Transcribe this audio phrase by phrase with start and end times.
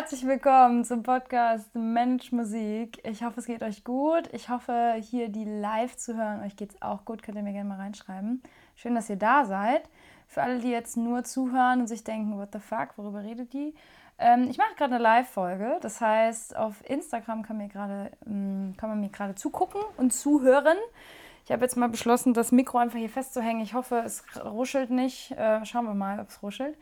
[0.00, 3.06] Herzlich willkommen zum Podcast Mensch Musik.
[3.06, 4.30] Ich hoffe, es geht euch gut.
[4.32, 7.22] Ich hoffe, hier die live zu hören, euch geht es auch gut.
[7.22, 8.42] Könnt ihr mir gerne mal reinschreiben.
[8.76, 9.82] Schön, dass ihr da seid.
[10.26, 13.74] Für alle, die jetzt nur zuhören und sich denken, what the fuck, worüber redet die?
[14.18, 15.76] Ähm, ich mache gerade eine Live-Folge.
[15.82, 20.78] Das heißt, auf Instagram kann, mir grade, ähm, kann man mir gerade zugucken und zuhören.
[21.44, 23.60] Ich habe jetzt mal beschlossen, das Mikro einfach hier festzuhängen.
[23.60, 25.32] Ich hoffe, es ruschelt nicht.
[25.32, 26.78] Äh, schauen wir mal, ob es ruschelt.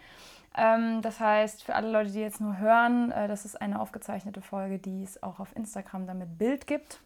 [0.59, 4.41] Ähm, das heißt, für alle Leute, die jetzt nur hören, äh, das ist eine aufgezeichnete
[4.41, 7.01] Folge, die es auch auf Instagram dann mit Bild gibt.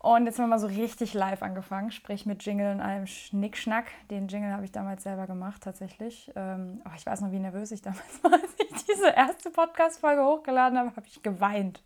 [0.00, 3.86] Und jetzt haben wir mal so richtig live angefangen, sprich mit Jingle und allem Schnickschnack.
[4.10, 6.30] Den Jingle habe ich damals selber gemacht, tatsächlich.
[6.36, 10.24] Ähm, oh, ich weiß noch, wie nervös ich damals war, als ich diese erste Podcast-Folge
[10.24, 11.82] hochgeladen habe, habe ich geweint.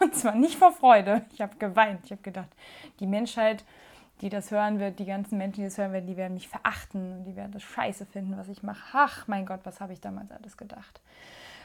[0.00, 2.00] Und zwar nicht vor Freude, ich habe geweint.
[2.04, 2.48] Ich habe gedacht,
[3.00, 3.64] die Menschheit
[4.20, 7.18] die das hören wird, die ganzen Menschen, die das hören werden, die werden mich verachten
[7.18, 8.82] und die werden das scheiße finden, was ich mache.
[8.92, 11.00] Ach, mein Gott, was habe ich damals alles gedacht.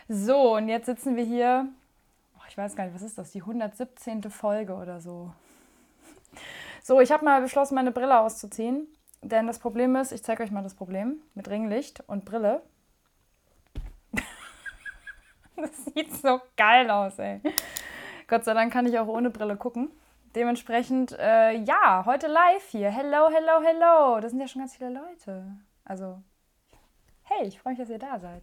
[0.07, 1.67] So, und jetzt sitzen wir hier.
[2.37, 3.31] Oh, ich weiß gar nicht, was ist das?
[3.31, 4.23] Die 117.
[4.29, 5.33] Folge oder so.
[6.81, 8.87] So, ich habe mal beschlossen, meine Brille auszuziehen.
[9.21, 12.61] Denn das Problem ist, ich zeige euch mal das Problem mit Ringlicht und Brille.
[15.55, 17.39] das sieht so geil aus, ey.
[18.27, 19.89] Gott sei Dank kann ich auch ohne Brille gucken.
[20.35, 22.89] Dementsprechend, äh, ja, heute live hier.
[22.89, 24.19] Hello, hello, hello.
[24.19, 25.45] Das sind ja schon ganz viele Leute.
[25.85, 26.23] Also,
[27.21, 28.41] hey, ich freue mich, dass ihr da seid.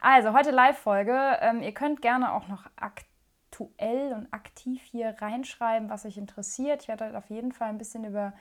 [0.00, 1.38] Also, heute Live-Folge.
[1.40, 6.82] Ähm, ihr könnt gerne auch noch aktuell und aktiv hier reinschreiben, was euch interessiert.
[6.82, 8.32] Ich werde heute auf jeden Fall ein bisschen über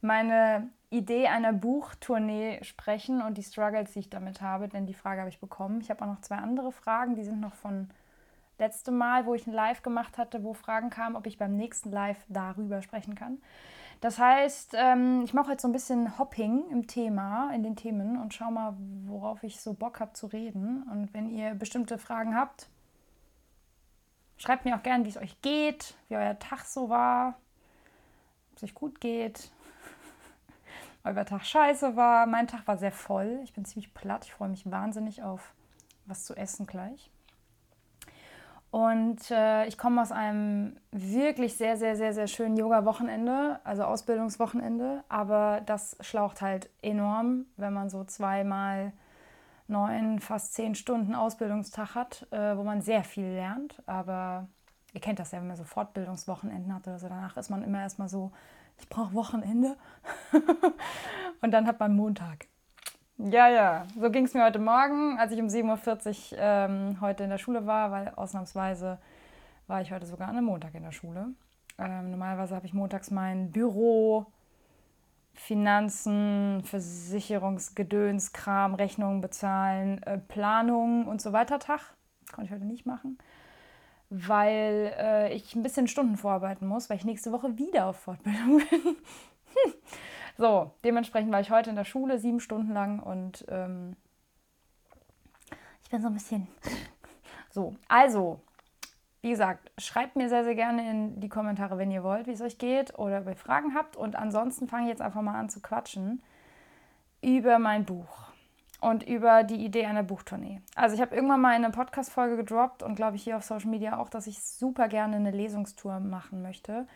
[0.00, 5.20] meine Idee einer Buchtournee sprechen und die Struggles, die ich damit habe, denn die Frage
[5.20, 5.82] habe ich bekommen.
[5.82, 7.90] Ich habe auch noch zwei andere Fragen, die sind noch von
[8.58, 11.90] letzte Mal, wo ich ein Live gemacht hatte, wo Fragen kamen, ob ich beim nächsten
[11.90, 13.38] Live darüber sprechen kann.
[14.00, 18.20] Das heißt, ähm, ich mache jetzt so ein bisschen Hopping im Thema, in den Themen
[18.20, 18.74] und schau mal,
[19.06, 20.82] worauf ich so Bock habe zu reden.
[20.90, 22.68] Und wenn ihr bestimmte Fragen habt,
[24.36, 27.38] schreibt mir auch gerne, wie es euch geht, wie euer Tag so war,
[28.50, 29.50] ob es euch gut geht,
[31.04, 32.26] euer Tag scheiße war.
[32.26, 33.40] Mein Tag war sehr voll.
[33.44, 34.26] Ich bin ziemlich platt.
[34.26, 35.54] Ich freue mich wahnsinnig auf
[36.04, 37.10] was zu essen gleich.
[38.76, 45.02] Und äh, ich komme aus einem wirklich sehr, sehr, sehr, sehr schönen Yoga-Wochenende, also Ausbildungswochenende.
[45.08, 48.92] Aber das schlaucht halt enorm, wenn man so zweimal
[49.66, 53.82] neun, fast zehn Stunden Ausbildungstag hat, äh, wo man sehr viel lernt.
[53.86, 54.46] Aber
[54.92, 57.08] ihr kennt das ja, wenn man so Fortbildungswochenenden hat oder so.
[57.08, 58.30] Danach ist man immer erstmal so,
[58.76, 59.78] ich brauche Wochenende.
[61.40, 62.46] Und dann hat man Montag.
[63.18, 67.24] Ja, ja, so ging es mir heute Morgen, als ich um 7.40 Uhr ähm, heute
[67.24, 68.98] in der Schule war, weil ausnahmsweise
[69.66, 71.28] war ich heute sogar an einem Montag in der Schule.
[71.78, 74.26] Ähm, normalerweise habe ich montags mein Büro,
[75.32, 81.94] Finanzen, Versicherungsgedöns, Kram, Rechnungen bezahlen, äh, Planung und so weiter Tag.
[82.20, 83.16] Das konnte ich heute nicht machen,
[84.10, 88.58] weil äh, ich ein bisschen Stunden vorarbeiten muss, weil ich nächste Woche wieder auf Fortbildung
[88.70, 88.82] bin.
[88.84, 89.72] hm.
[90.36, 93.96] So, dementsprechend war ich heute in der Schule sieben Stunden lang und ähm,
[95.82, 96.48] ich bin so ein bisschen.
[97.52, 98.40] So, also,
[99.22, 102.42] wie gesagt, schreibt mir sehr, sehr gerne in die Kommentare, wenn ihr wollt, wie es
[102.42, 103.96] euch geht oder ob ihr Fragen habt.
[103.96, 106.22] Und ansonsten fange ich jetzt einfach mal an zu quatschen
[107.22, 108.26] über mein Buch
[108.82, 110.60] und über die Idee einer Buchtournee.
[110.74, 113.98] Also ich habe irgendwann mal eine Podcast-Folge gedroppt und glaube ich hier auf Social Media
[113.98, 116.86] auch, dass ich super gerne eine Lesungstour machen möchte.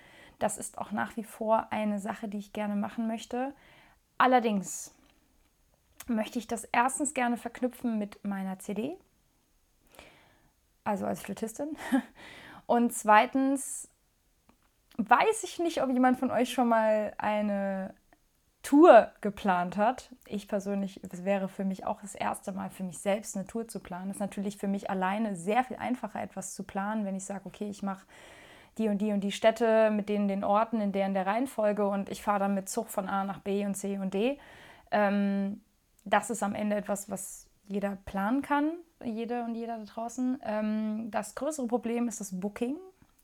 [0.41, 3.55] Das ist auch nach wie vor eine Sache, die ich gerne machen möchte.
[4.19, 4.93] Allerdings
[6.09, 8.97] möchte ich das erstens gerne verknüpfen mit meiner CD,
[10.83, 11.77] also als Flötistin.
[12.67, 13.89] Und zweitens
[14.97, 17.95] weiß ich nicht, ob jemand von euch schon mal eine
[18.63, 20.11] Tour geplant hat.
[20.27, 23.69] Ich persönlich, es wäre für mich auch das erste Mal für mich selbst eine Tour
[23.69, 24.09] zu planen.
[24.09, 27.47] Das ist natürlich für mich alleine sehr viel einfacher, etwas zu planen, wenn ich sage,
[27.47, 28.07] okay, ich mache
[28.79, 32.09] die und die und die Städte mit denen den Orten in deren der Reihenfolge und
[32.09, 34.39] ich fahre dann mit Zug von A nach B und C und D.
[34.91, 35.61] Ähm,
[36.05, 38.73] das ist am Ende etwas, was jeder planen kann,
[39.05, 40.41] jede und jeder da draußen.
[40.45, 42.77] Ähm, das größere Problem ist das Booking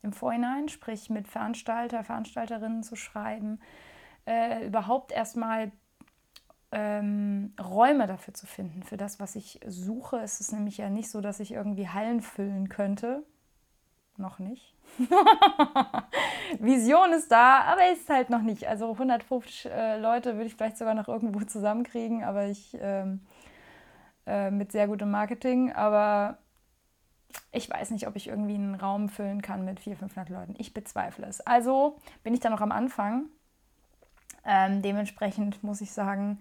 [0.03, 3.61] im Vorhinein, sprich mit Veranstalter, Veranstalterinnen zu schreiben,
[4.27, 5.73] äh, überhaupt erstmal
[6.73, 10.19] ähm, Räume dafür zu finden, für das, was ich suche.
[10.19, 13.25] Es ist nämlich ja nicht so, dass ich irgendwie Hallen füllen könnte.
[14.19, 14.75] Noch nicht.
[16.59, 18.67] Vision ist da, aber ist halt noch nicht.
[18.67, 23.21] Also 150 äh, Leute würde ich vielleicht sogar noch irgendwo zusammenkriegen, aber ich ähm,
[24.27, 25.73] äh, mit sehr gutem Marketing.
[25.73, 26.39] Aber
[27.53, 30.55] ich weiß nicht, ob ich irgendwie einen Raum füllen kann mit 400, 500 Leuten.
[30.59, 31.41] Ich bezweifle es.
[31.43, 33.27] Also bin ich da noch am Anfang.
[34.45, 36.41] Ähm, dementsprechend muss ich sagen,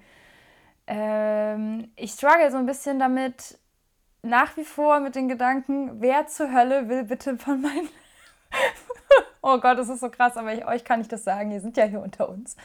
[0.88, 3.58] ähm, ich struggle so ein bisschen damit,
[4.26, 7.90] nach wie vor mit den Gedanken, wer zur Hölle will bitte von meinen...
[9.42, 11.78] oh Gott, das ist so krass, aber ich, euch kann ich das sagen, ihr sind
[11.78, 12.56] ja hier unter uns.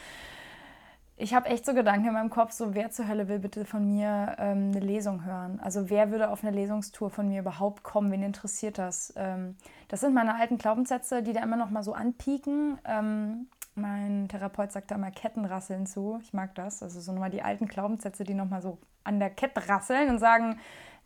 [1.17, 3.85] Ich habe echt so Gedanken in meinem Kopf, so wer zur Hölle will bitte von
[3.85, 5.59] mir ähm, eine Lesung hören?
[5.61, 8.11] Also wer würde auf eine Lesungstour von mir überhaupt kommen?
[8.11, 9.13] Wen interessiert das?
[9.15, 9.55] Ähm,
[9.87, 12.79] das sind meine alten Glaubenssätze, die da immer noch mal so anpieken.
[12.85, 16.19] Ähm, mein Therapeut sagt da mal Kettenrasseln zu.
[16.23, 16.81] Ich mag das.
[16.81, 20.59] Also so nochmal die alten Glaubenssätze, die nochmal so an der Kette rasseln und sagen,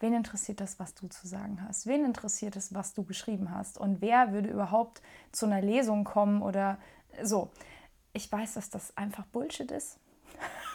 [0.06, 1.88] wen interessiert das, was du zu sagen hast?
[1.88, 3.80] Wen interessiert es, was du geschrieben hast?
[3.80, 6.78] Und wer würde überhaupt zu einer Lesung kommen oder
[7.24, 7.50] so?
[8.14, 9.98] Ich weiß, dass das einfach Bullshit ist.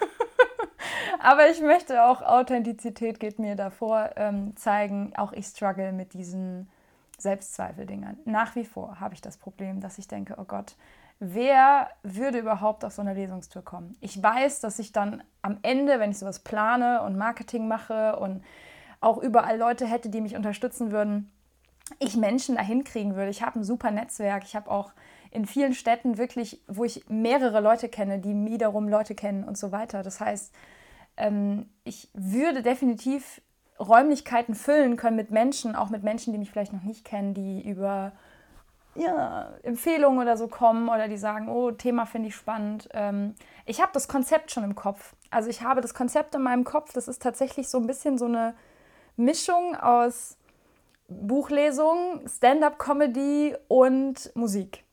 [1.21, 6.69] Aber ich möchte auch, Authentizität geht mir davor, ähm, zeigen, auch ich struggle mit diesen
[7.17, 8.19] Selbstzweifeldingern.
[8.25, 10.75] Nach wie vor habe ich das Problem, dass ich denke, oh Gott,
[11.21, 13.97] wer würde überhaupt auf so eine Lesungstour kommen?
[14.01, 18.43] Ich weiß, dass ich dann am Ende, wenn ich sowas plane und Marketing mache und
[19.01, 21.31] auch überall Leute hätte, die mich unterstützen würden,
[21.99, 23.31] ich Menschen dahin kriegen würde.
[23.31, 24.45] Ich habe ein super Netzwerk.
[24.45, 24.93] Ich habe auch
[25.31, 29.73] in vielen Städten wirklich, wo ich mehrere Leute kenne, die wiederum Leute kennen und so
[29.73, 30.03] weiter.
[30.03, 30.53] Das heißt,
[31.17, 33.41] ähm, ich würde definitiv
[33.79, 37.67] Räumlichkeiten füllen können mit Menschen, auch mit Menschen, die mich vielleicht noch nicht kennen, die
[37.67, 38.13] über
[38.95, 42.89] ja, Empfehlungen oder so kommen oder die sagen, oh, Thema finde ich spannend.
[42.93, 45.15] Ähm, ich habe das Konzept schon im Kopf.
[45.31, 46.93] Also ich habe das Konzept in meinem Kopf.
[46.93, 48.55] Das ist tatsächlich so ein bisschen so eine
[49.21, 50.39] Mischung aus
[51.09, 54.85] Buchlesung, Stand-up-Comedy und Musik.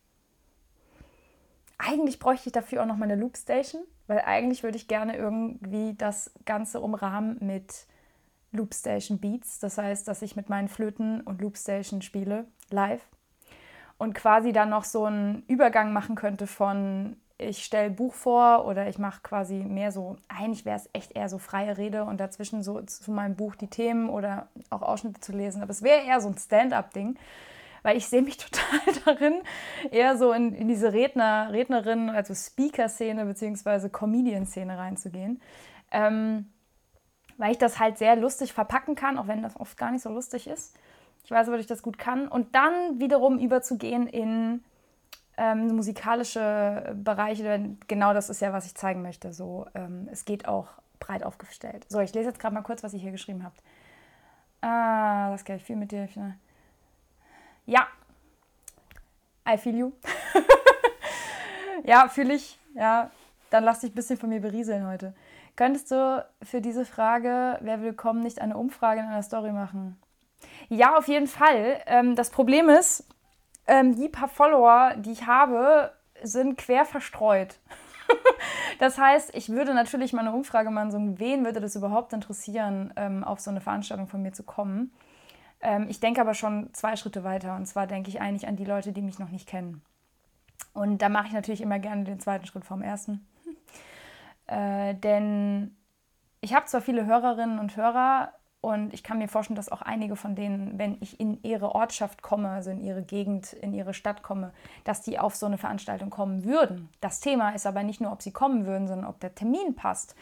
[1.78, 6.32] Eigentlich bräuchte ich dafür auch noch meine Loopstation, weil eigentlich würde ich gerne irgendwie das
[6.46, 7.86] Ganze umrahmen mit
[8.52, 9.60] Loopstation Beats.
[9.60, 13.08] Das heißt, dass ich mit meinen Flöten und Loopstation spiele, live.
[13.98, 18.88] Und quasi dann noch so einen Übergang machen könnte von ich stelle Buch vor oder
[18.88, 22.64] ich mache quasi mehr so, eigentlich wäre es echt eher so freie Rede und dazwischen
[22.64, 25.62] so zu meinem Buch die Themen oder auch Ausschnitte zu lesen.
[25.62, 27.18] Aber es wäre eher so ein Stand-up-Ding
[27.84, 29.42] weil ich sehe mich total darin,
[29.92, 33.88] eher so in, in diese Redner, Rednerin, also Speaker-Szene bzw.
[33.88, 35.42] Comedian-Szene reinzugehen.
[35.92, 36.52] Ähm,
[37.38, 40.10] weil ich das halt sehr lustig verpacken kann, auch wenn das oft gar nicht so
[40.10, 40.76] lustig ist.
[41.24, 42.28] Ich weiß, ob ich das gut kann.
[42.28, 44.66] Und dann wiederum überzugehen in
[45.38, 47.76] ähm, musikalische Bereiche.
[47.88, 49.34] Genau das ist ja, was ich zeigen möchte.
[49.34, 50.68] So, ähm, es geht auch
[51.00, 51.86] breit aufgestellt.
[51.90, 53.62] So, ich lese jetzt gerade mal kurz, was ihr hier geschrieben habt.
[54.62, 56.10] Ah, das geht viel mit dir.
[57.66, 57.88] Ja,
[59.48, 59.92] I feel you.
[61.84, 62.60] ja, fühle ich.
[62.76, 63.12] Ja,
[63.50, 65.14] dann lass dich ein bisschen von mir berieseln heute.
[65.56, 69.98] Könntest du für diese Frage, wer willkommen, nicht eine Umfrage in einer Story machen?
[70.68, 71.82] Ja, auf jeden Fall.
[71.86, 73.08] Ähm, das Problem ist,
[73.68, 75.94] ähm, die paar Follower, die ich habe,
[76.24, 77.60] sind quer verstreut.
[78.80, 82.94] das heißt, ich würde natürlich mal eine Umfrage machen, so, wen würde das überhaupt interessieren,
[82.96, 84.92] ähm, auf so eine Veranstaltung von mir zu kommen.
[85.62, 87.56] Ähm, ich denke aber schon zwei Schritte weiter.
[87.56, 89.82] Und zwar denke ich eigentlich an die Leute, die mich noch nicht kennen.
[90.74, 93.28] Und da mache ich natürlich immer gerne den zweiten Schritt vom ersten.
[94.48, 95.76] äh, denn
[96.42, 100.16] ich habe zwar viele Hörerinnen und Hörer und ich kann mir vorstellen, dass auch einige
[100.16, 104.24] von denen, wenn ich in ihre Ortschaft komme, also in ihre Gegend, in ihre Stadt
[104.24, 104.52] komme,
[104.84, 106.90] dass die auf so eine Veranstaltung kommen würden.
[107.00, 110.16] Das Thema ist aber nicht nur, ob sie kommen würden, sondern ob der Termin passt.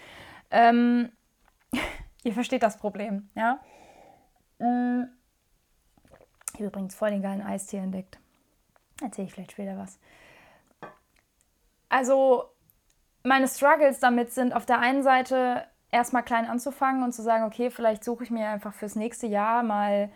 [0.52, 1.12] Ähm,
[2.24, 3.60] ihr versteht das Problem, ja?
[4.60, 5.04] Äh,
[6.54, 8.20] ich habe übrigens voll den geilen Eistee entdeckt.
[9.02, 10.00] Erzähle ich vielleicht später was.
[11.90, 12.46] Also,
[13.24, 15.66] meine Struggles damit sind auf der einen Seite
[15.96, 19.64] erstmal klein anzufangen und zu sagen, okay, vielleicht suche ich mir einfach fürs nächste Jahr
[19.64, 20.10] mal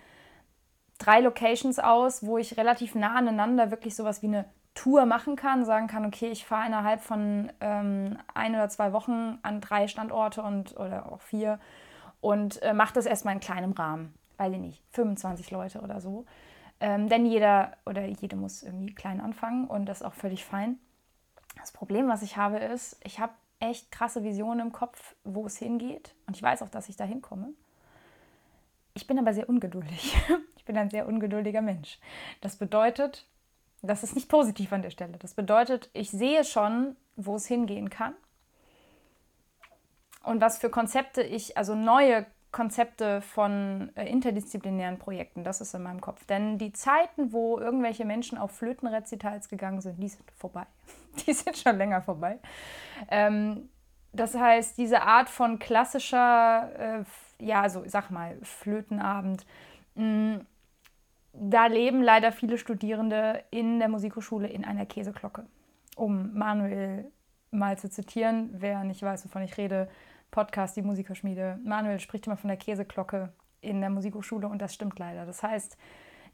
[0.98, 4.46] drei Locations aus, wo ich relativ nah aneinander wirklich sowas wie eine
[4.76, 9.40] Tour machen kann, sagen kann, okay, ich fahre innerhalb von ähm, ein oder zwei Wochen
[9.42, 11.60] an drei Standorte und oder auch vier
[12.22, 16.26] und äh, mache das erstmal in kleinem Rahmen weiß ich nicht, 25 Leute oder so.
[16.80, 20.80] Ähm, denn jeder oder jede muss irgendwie klein anfangen und das ist auch völlig fein.
[21.58, 25.58] Das Problem, was ich habe, ist, ich habe echt krasse Visionen im Kopf, wo es
[25.58, 26.16] hingeht.
[26.28, 27.54] Und ich weiß auch, dass ich da hinkomme.
[28.94, 30.16] Ich bin aber sehr ungeduldig.
[30.60, 31.98] Ich bin ein sehr ungeduldiger Mensch.
[32.42, 33.26] Das bedeutet,
[33.82, 35.18] das ist nicht positiv an der Stelle.
[35.18, 38.14] Das bedeutet, ich sehe schon, wo es hingehen kann.
[40.24, 45.44] Und was für Konzepte ich, also neue Konzepte von äh, interdisziplinären Projekten.
[45.44, 46.26] Das ist in meinem Kopf.
[46.26, 50.66] Denn die Zeiten, wo irgendwelche Menschen auf Flötenrezitals gegangen sind, die sind vorbei.
[51.26, 52.40] Die sind schon länger vorbei.
[53.10, 53.70] Ähm,
[54.12, 57.04] das heißt, diese Art von klassischer, äh,
[57.44, 59.46] ja, so sag mal, Flötenabend,
[59.96, 60.46] mh, mm,
[61.34, 65.46] da leben leider viele Studierende in der Musikhochschule in einer Käseglocke.
[65.96, 67.12] Um Manuel
[67.52, 69.90] mal zu zitieren, wer nicht weiß, wovon ich rede,
[70.32, 71.60] Podcast, die Musikerschmiede.
[71.64, 73.32] Manuel spricht immer von der Käseglocke.
[73.62, 75.26] in der Musikhochschule und das stimmt leider.
[75.26, 75.78] Das heißt,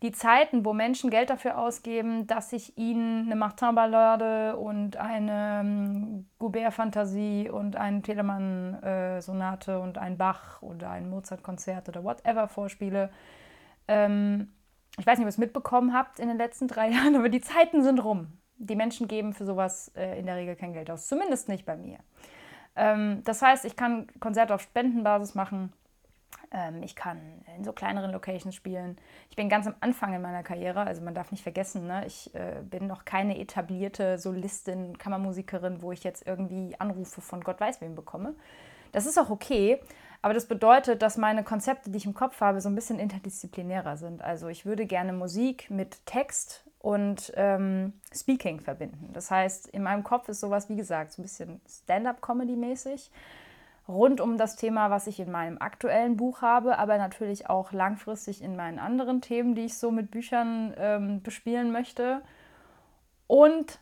[0.02, 6.26] die Zeiten, wo Menschen Geld dafür ausgeben, dass ich ihnen eine Martin-Ballade und eine ähm,
[6.40, 13.10] Goubert-Fantasie und eine Telemann-Sonate und ein Bach oder ein Mozart-Konzert oder whatever vorspiele.
[13.88, 14.52] Ähm,
[14.98, 17.42] ich weiß nicht, ob ihr es mitbekommen habt in den letzten drei Jahren, aber die
[17.42, 18.28] Zeiten sind rum.
[18.58, 21.76] Die Menschen geben für sowas äh, in der Regel kein Geld aus, zumindest nicht bei
[21.76, 22.00] mir.
[22.76, 25.74] Ähm, das heißt, ich kann Konzerte auf Spendenbasis machen
[26.82, 27.20] ich kann
[27.58, 28.98] in so kleineren Locations spielen.
[29.30, 32.06] Ich bin ganz am Anfang in meiner Karriere, also man darf nicht vergessen, ne?
[32.06, 37.60] ich äh, bin noch keine etablierte Solistin, Kammermusikerin, wo ich jetzt irgendwie Anrufe von Gott
[37.60, 38.36] weiß wem bekomme.
[38.92, 39.80] Das ist auch okay,
[40.22, 43.98] aber das bedeutet, dass meine Konzepte, die ich im Kopf habe, so ein bisschen interdisziplinärer
[43.98, 44.22] sind.
[44.22, 49.10] Also ich würde gerne Musik mit Text und ähm, Speaking verbinden.
[49.12, 53.12] Das heißt, in meinem Kopf ist sowas, wie gesagt, so ein bisschen Stand-up-Comedy-mäßig
[53.88, 58.42] rund um das Thema, was ich in meinem aktuellen Buch habe, aber natürlich auch langfristig
[58.42, 62.22] in meinen anderen Themen, die ich so mit Büchern ähm, bespielen möchte.
[63.28, 63.80] Und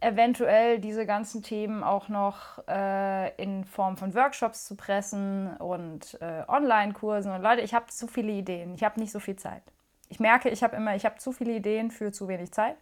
[0.00, 6.42] eventuell diese ganzen Themen auch noch äh, in Form von Workshops zu pressen und äh,
[6.46, 7.32] Online-Kursen.
[7.32, 8.74] Und Leute, ich habe zu viele Ideen.
[8.74, 9.62] Ich habe nicht so viel Zeit.
[10.08, 12.76] Ich merke, ich habe immer, ich habe zu viele Ideen für zu wenig Zeit.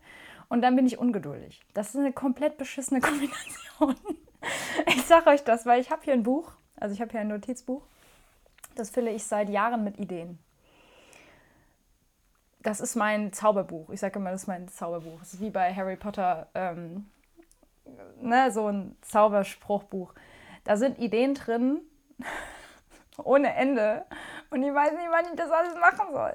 [0.49, 1.63] Und dann bin ich ungeduldig.
[1.75, 3.95] Das ist eine komplett beschissene Kombination.
[4.87, 6.53] Ich sage euch das, weil ich habe hier ein Buch
[6.83, 7.83] also ich habe hier ein Notizbuch.
[8.75, 10.41] Das fülle ich seit Jahren mit Ideen.
[12.61, 13.91] Das ist mein Zauberbuch.
[13.91, 15.21] Ich sage immer, das ist mein Zauberbuch.
[15.21, 17.09] Das ist wie bei Harry Potter, ähm,
[18.21, 20.13] ne, so ein Zauberspruchbuch.
[20.65, 21.83] Da sind Ideen drin
[23.17, 24.05] ohne Ende.
[24.51, 26.35] Und ich weiß nicht, wann ich das alles machen soll.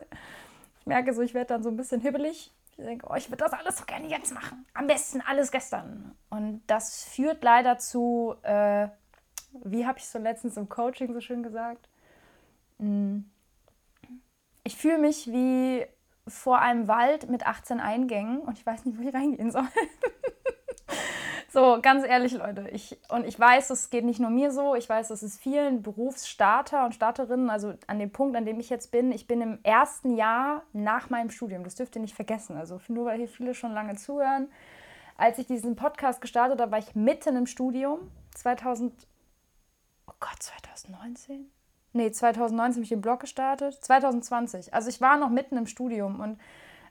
[0.80, 2.54] Ich merke so, ich werde dann so ein bisschen hibbelig.
[2.77, 4.66] Ich denke, oh, ich würde das alles so gerne jetzt machen.
[4.74, 6.16] Am besten alles gestern.
[6.30, 8.88] Und das führt leider zu äh,
[9.63, 11.89] wie habe ich so letztens im Coaching so schön gesagt?
[12.77, 13.19] Mm.
[14.63, 15.85] Ich fühle mich wie
[16.27, 19.67] vor einem Wald mit 18 Eingängen und ich weiß nicht, wo ich reingehen soll.
[21.49, 22.67] so, ganz ehrlich, Leute.
[22.71, 24.75] Ich, und ich weiß, es geht nicht nur mir so.
[24.75, 28.69] Ich weiß, es ist vielen Berufsstarter und Starterinnen, also an dem Punkt, an dem ich
[28.69, 29.11] jetzt bin.
[29.11, 31.63] Ich bin im ersten Jahr nach meinem Studium.
[31.63, 32.57] Das dürft ihr nicht vergessen.
[32.57, 34.49] Also nur weil hier viele schon lange zuhören.
[35.15, 38.11] Als ich diesen Podcast gestartet habe, war ich mitten im Studium.
[38.35, 38.93] 2000
[40.07, 41.51] oh Gott, 2019?
[41.93, 43.73] Nee, 2019 habe ich den Blog gestartet.
[43.83, 44.73] 2020.
[44.73, 46.39] Also ich war noch mitten im Studium und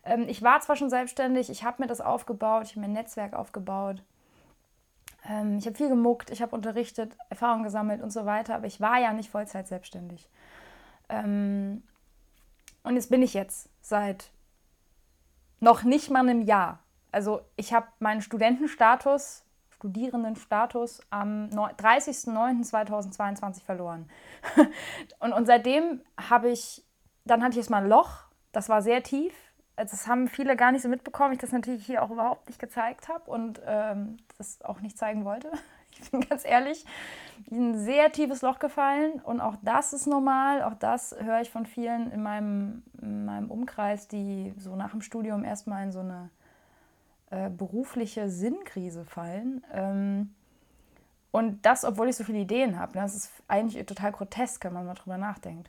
[0.04, 2.92] ähm, ich war zwar schon selbstständig, ich habe mir das aufgebaut, ich habe mir ein
[2.92, 4.02] Netzwerk aufgebaut.
[5.28, 8.80] Ähm, ich habe viel gemuckt, ich habe unterrichtet, Erfahrung gesammelt und so weiter, aber ich
[8.80, 10.28] war ja nicht Vollzeit selbstständig.
[11.08, 11.82] Ähm,
[12.82, 14.30] und jetzt bin ich jetzt seit
[15.60, 16.80] noch nicht mal einem Jahr.
[17.10, 19.45] Also ich habe meinen Studentenstatus
[19.76, 24.08] Studierendenstatus am 30.09.2022 verloren.
[25.20, 26.84] und, und seitdem habe ich,
[27.24, 29.32] dann hatte ich erstmal ein Loch, das war sehr tief.
[29.76, 33.10] Das haben viele gar nicht so mitbekommen, ich das natürlich hier auch überhaupt nicht gezeigt
[33.10, 35.50] habe und ähm, das auch nicht zeigen wollte.
[35.98, 36.84] Ich bin ganz ehrlich,
[37.46, 40.62] in ein sehr tiefes Loch gefallen und auch das ist normal.
[40.62, 45.00] Auch das höre ich von vielen in meinem, in meinem Umkreis, die so nach dem
[45.00, 46.28] Studium erstmal in so eine
[47.30, 49.64] äh, berufliche Sinnkrise fallen.
[49.72, 50.34] Ähm,
[51.32, 52.96] und das, obwohl ich so viele Ideen habe.
[52.96, 53.02] Ne?
[53.02, 55.68] Das ist eigentlich total grotesk, wenn man mal drüber nachdenkt.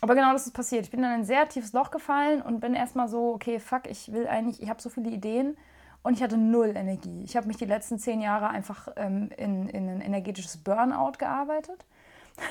[0.00, 0.84] Aber genau das ist passiert.
[0.84, 4.12] Ich bin in ein sehr tiefes Loch gefallen und bin erstmal so, okay, fuck, ich
[4.12, 5.56] will eigentlich, ich habe so viele Ideen
[6.02, 7.24] und ich hatte null Energie.
[7.24, 11.86] Ich habe mich die letzten zehn Jahre einfach ähm, in, in ein energetisches Burnout gearbeitet.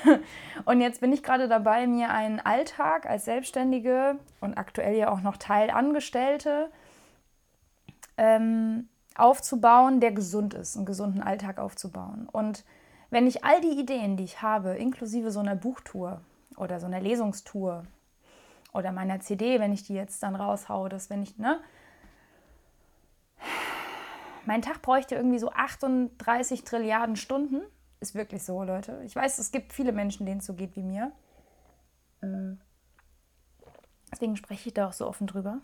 [0.65, 5.21] und jetzt bin ich gerade dabei, mir einen Alltag als Selbstständige und aktuell ja auch
[5.21, 6.71] noch Teilangestellte
[8.17, 12.27] ähm, aufzubauen, der gesund ist, einen gesunden Alltag aufzubauen.
[12.32, 12.63] Und
[13.10, 16.22] wenn ich all die Ideen, die ich habe, inklusive so einer Buchtour
[16.58, 17.84] oder so einer Lesungstour
[18.74, 21.60] oder meiner CD, wenn ich die jetzt dann raushaue, dass wenn ich, ne,
[24.46, 27.62] mein Tag bräuchte irgendwie so 38 Trilliarden Stunden.
[28.00, 29.01] Ist wirklich so, Leute.
[29.05, 31.12] Ich weiß, es gibt viele Menschen, denen es so geht wie mir.
[32.22, 32.53] Mm.
[34.12, 35.62] Deswegen spreche ich da auch so offen drüber.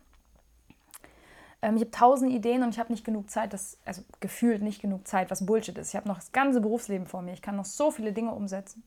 [1.61, 4.81] Ähm, ich habe tausend Ideen und ich habe nicht genug Zeit, das, also gefühlt nicht
[4.81, 5.89] genug Zeit, was Bullshit ist.
[5.89, 7.33] Ich habe noch das ganze Berufsleben vor mir.
[7.33, 8.83] Ich kann noch so viele Dinge umsetzen.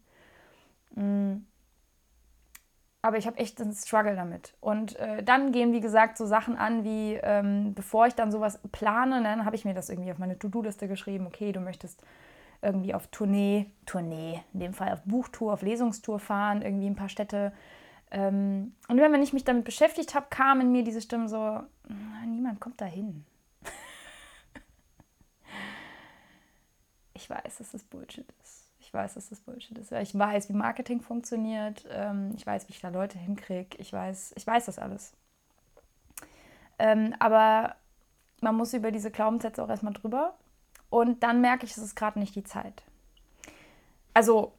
[0.94, 1.46] Mhm.
[3.04, 4.54] Aber ich habe echt einen Struggle damit.
[4.60, 8.60] Und äh, dann gehen, wie gesagt, so Sachen an, wie ähm, bevor ich dann sowas
[8.70, 11.26] plane, ne, dann habe ich mir das irgendwie auf meine To-Do-Liste geschrieben.
[11.26, 12.04] Okay, du möchtest
[12.62, 17.08] irgendwie auf Tournee, Tournee, in dem Fall auf Buchtour, auf Lesungstour fahren, irgendwie ein paar
[17.08, 17.52] Städte
[18.12, 21.60] ähm, und wenn ich mich damit beschäftigt habe, kam in mir diese Stimme so,
[22.52, 23.24] niemand kommt da hin.
[27.14, 28.68] ich weiß, dass es Bullshit ist.
[28.80, 29.92] Ich Ich weiß, dass das Bullshit ist.
[29.92, 31.86] Ich weiß, wie Marketing funktioniert.
[31.90, 33.78] Ähm, ich weiß, wie ich da Leute hinkriege.
[33.78, 35.14] Ich weiß, ich weiß das alles.
[36.78, 37.76] Ähm, aber
[38.42, 40.34] man muss über diese Glaubenssätze auch erstmal drüber.
[40.90, 42.82] Und dann merke ich, es ist gerade nicht die Zeit.
[44.12, 44.52] Also,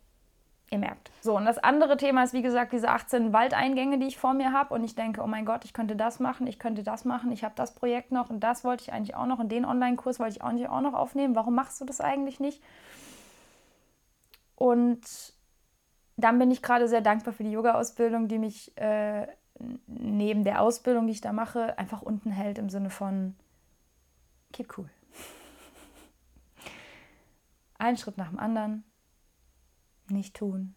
[0.73, 1.11] ihr merkt.
[1.21, 4.51] So, und das andere Thema ist, wie gesagt, diese 18 Waldeingänge, die ich vor mir
[4.51, 4.73] habe.
[4.73, 7.43] Und ich denke, oh mein Gott, ich könnte das machen, ich könnte das machen, ich
[7.43, 10.37] habe das Projekt noch und das wollte ich eigentlich auch noch und den Online-Kurs wollte
[10.37, 11.35] ich auch nicht auch noch aufnehmen.
[11.35, 12.61] Warum machst du das eigentlich nicht?
[14.55, 15.01] Und
[16.17, 19.27] dann bin ich gerade sehr dankbar für die Yoga-Ausbildung, die mich äh,
[19.87, 23.35] neben der Ausbildung, die ich da mache, einfach unten hält im Sinne von
[24.51, 24.89] keep cool.
[27.77, 28.83] Ein Schritt nach dem anderen,
[30.13, 30.75] nicht tun.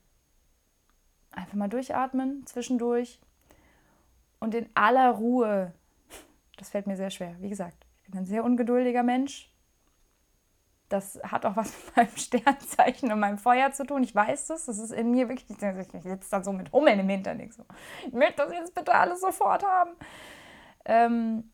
[1.31, 3.21] Einfach mal durchatmen zwischendurch
[4.41, 5.73] und in aller Ruhe.
[6.57, 7.37] Das fällt mir sehr schwer.
[7.41, 9.51] Wie gesagt, ich bin ein sehr ungeduldiger Mensch
[10.89, 14.03] das hat auch was mit meinem Sternzeichen und meinem Feuer zu tun.
[14.03, 14.67] Ich weiß das.
[14.67, 15.51] Das ist in mir wirklich.
[15.51, 17.41] Ich sitze dann so mit Hummeln im Hintern.
[17.41, 17.65] Ich, so,
[18.07, 19.91] ich möchte das jetzt bitte alles sofort haben.
[20.85, 21.51] Ähm,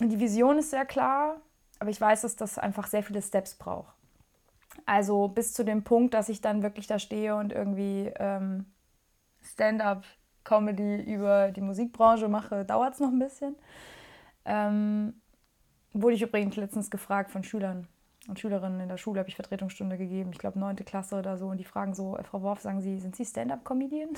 [0.00, 1.40] die Vision ist sehr klar,
[1.78, 3.94] aber ich weiß, dass das einfach sehr viele Steps braucht.
[4.86, 8.66] Also bis zu dem Punkt, dass ich dann wirklich da stehe und irgendwie ähm,
[9.42, 13.56] Stand-up-Comedy über die Musikbranche mache, dauert es noch ein bisschen.
[14.44, 15.14] Ähm,
[15.92, 17.86] wurde ich übrigens letztens gefragt von Schülern
[18.28, 21.48] und Schülerinnen in der Schule, habe ich Vertretungsstunde gegeben, ich glaube neunte Klasse oder so,
[21.48, 24.10] und die fragen so, äh, Frau Worf, sagen Sie, sind Sie Stand-up-Comedian?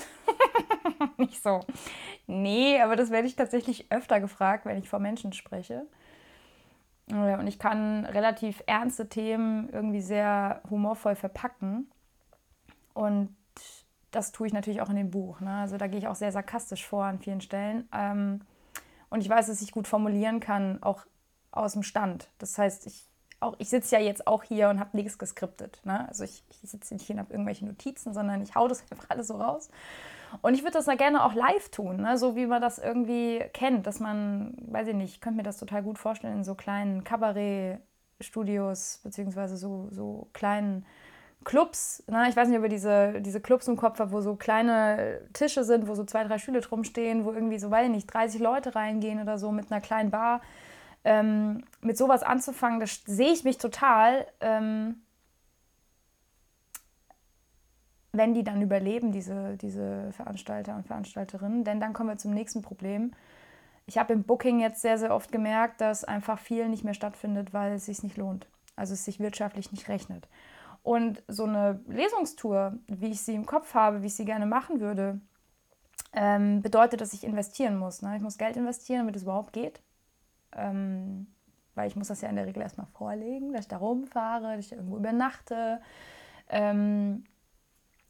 [1.17, 1.61] Nicht so.
[2.27, 5.87] Nee, aber das werde ich tatsächlich öfter gefragt, wenn ich vor Menschen spreche.
[7.11, 11.91] Und ich kann relativ ernste Themen irgendwie sehr humorvoll verpacken.
[12.93, 13.35] Und
[14.11, 15.39] das tue ich natürlich auch in dem Buch.
[15.39, 15.53] Ne?
[15.53, 17.87] Also da gehe ich auch sehr sarkastisch vor an vielen Stellen.
[17.93, 18.41] Ähm,
[19.09, 21.05] und ich weiß, dass ich gut formulieren kann, auch
[21.51, 22.29] aus dem Stand.
[22.39, 23.07] Das heißt, ich,
[23.59, 25.81] ich sitze ja jetzt auch hier und habe nichts geskriptet.
[25.83, 26.07] Ne?
[26.07, 29.09] Also ich, ich sitze nicht hier und habe irgendwelche Notizen, sondern ich hau das einfach
[29.09, 29.69] alles so raus.
[30.41, 32.17] Und ich würde das da gerne auch live tun, ne?
[32.17, 35.57] so wie man das irgendwie kennt, dass man, weiß ich nicht, ich könnte mir das
[35.57, 40.85] total gut vorstellen in so kleinen Kabarett-Studios, beziehungsweise so, so kleinen
[41.43, 42.27] Clubs, ne?
[42.29, 45.63] ich weiß nicht, ob ihr diese, diese Clubs im Kopf habt, wo so kleine Tische
[45.63, 48.41] sind, wo so zwei, drei Stühle drum stehen, wo irgendwie so, weiß ich nicht, 30
[48.41, 50.41] Leute reingehen oder so mit einer kleinen Bar
[51.05, 55.04] ähm, mit sowas anzufangen, das sehe ich mich total, ähm,
[58.17, 61.63] wenn die dann überleben, diese, diese Veranstalter und Veranstalterinnen.
[61.63, 63.11] Denn dann kommen wir zum nächsten Problem.
[63.85, 67.53] Ich habe im Booking jetzt sehr, sehr oft gemerkt, dass einfach viel nicht mehr stattfindet,
[67.53, 68.47] weil es sich nicht lohnt.
[68.75, 70.27] Also es sich wirtschaftlich nicht rechnet.
[70.83, 74.79] Und so eine Lesungstour, wie ich sie im Kopf habe, wie ich sie gerne machen
[74.79, 75.19] würde,
[76.13, 78.01] ähm, bedeutet, dass ich investieren muss.
[78.01, 78.15] Ne?
[78.15, 79.81] Ich muss Geld investieren, damit es überhaupt geht
[80.55, 81.27] ähm,
[81.75, 84.65] weil ich muss das ja in der Regel erstmal vorlegen, dass ich da rumfahre, dass
[84.65, 85.81] ich irgendwo übernachte.
[86.49, 87.25] Ähm,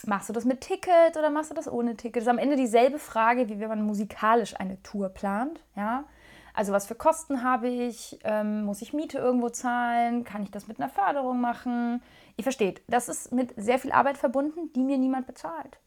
[0.06, 2.18] machst du das mit Ticket oder machst du das ohne Ticket?
[2.18, 5.62] Das ist am Ende dieselbe Frage, wie wenn man musikalisch eine Tour plant.
[5.76, 6.06] Ja?
[6.54, 8.20] Also was für Kosten habe ich?
[8.24, 10.24] Ähm, muss ich Miete irgendwo zahlen?
[10.24, 12.02] Kann ich das mit einer Förderung machen?
[12.38, 15.80] Ihr versteht, das ist mit sehr viel Arbeit verbunden, die mir niemand bezahlt.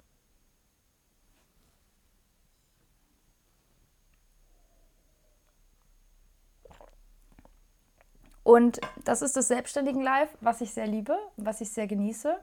[8.42, 12.38] Und das ist das Selbstständigen Life, was ich sehr liebe, was ich sehr genieße.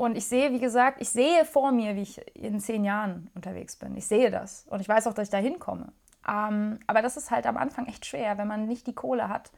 [0.00, 3.76] Und ich sehe, wie gesagt, ich sehe vor mir, wie ich in zehn Jahren unterwegs
[3.76, 3.94] bin.
[3.98, 4.64] Ich sehe das.
[4.70, 5.92] Und ich weiß auch, dass ich da hinkomme.
[6.26, 9.50] Ähm, aber das ist halt am Anfang echt schwer, wenn man nicht die Kohle hat,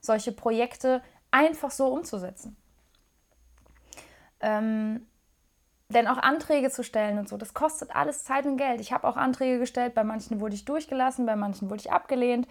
[0.00, 2.56] solche Projekte einfach so umzusetzen.
[4.38, 5.08] Ähm,
[5.88, 8.80] denn auch Anträge zu stellen und so, das kostet alles Zeit und Geld.
[8.80, 12.46] Ich habe auch Anträge gestellt, bei manchen wurde ich durchgelassen, bei manchen wurde ich abgelehnt.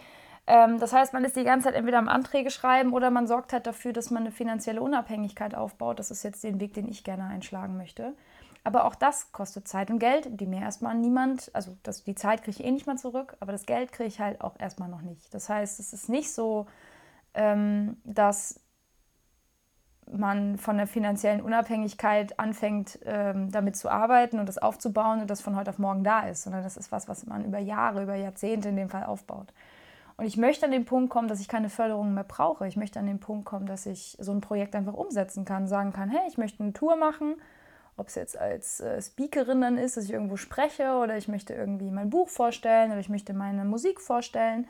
[0.47, 3.54] Ähm, das heißt, man ist die ganze Zeit entweder am Anträge schreiben oder man sorgt
[3.54, 5.99] halt dafür, dass man eine finanzielle Unabhängigkeit aufbaut.
[5.99, 8.13] Das ist jetzt den Weg, den ich gerne einschlagen möchte.
[8.63, 12.43] Aber auch das kostet Zeit und Geld, die mir erstmal niemand, also das, die Zeit
[12.43, 15.02] kriege ich eh nicht mal zurück, aber das Geld kriege ich halt auch erstmal noch
[15.02, 15.34] nicht.
[15.34, 16.67] Das heißt, es ist nicht so,
[17.34, 18.60] ähm, dass
[20.12, 25.41] man von der finanziellen Unabhängigkeit anfängt, ähm, damit zu arbeiten und das aufzubauen und das
[25.41, 28.15] von heute auf morgen da ist, sondern das ist was, was man über Jahre, über
[28.15, 29.54] Jahrzehnte in dem Fall aufbaut.
[30.19, 32.67] Und ich möchte an den Punkt kommen, dass ich keine Förderung mehr brauche.
[32.67, 35.93] Ich möchte an den Punkt kommen, dass ich so ein Projekt einfach umsetzen kann, sagen
[35.93, 37.36] kann, hey, ich möchte eine Tour machen,
[37.95, 41.53] ob es jetzt als äh, Speakerin dann ist, dass ich irgendwo spreche oder ich möchte
[41.53, 44.67] irgendwie mein Buch vorstellen oder ich möchte meine Musik vorstellen.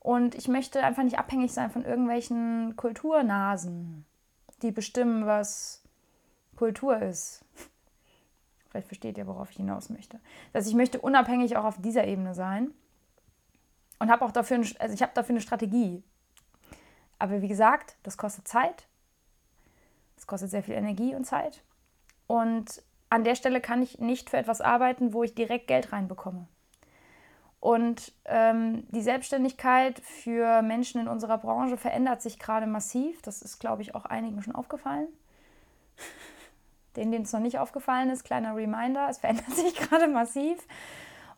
[0.00, 4.06] Und ich möchte einfach nicht abhängig sein von irgendwelchen Kulturnasen,
[4.62, 5.82] die bestimmen, was
[6.56, 7.44] Kultur ist.
[8.70, 10.20] Vielleicht versteht ihr, worauf ich hinaus möchte.
[10.54, 12.72] Das heißt, ich möchte unabhängig auch auf dieser Ebene sein
[13.98, 16.02] und habe auch dafür, also ich habe dafür eine Strategie.
[17.18, 18.86] Aber wie gesagt, das kostet Zeit,
[20.16, 21.62] Das kostet sehr viel Energie und Zeit.
[22.26, 26.46] Und an der Stelle kann ich nicht für etwas arbeiten, wo ich direkt Geld reinbekomme.
[27.60, 33.22] Und ähm, die Selbstständigkeit für Menschen in unserer Branche verändert sich gerade massiv.
[33.22, 35.08] Das ist, glaube ich, auch einigen schon aufgefallen.
[36.96, 40.58] Denen, denen es noch nicht aufgefallen ist, kleiner Reminder, es verändert sich gerade massiv.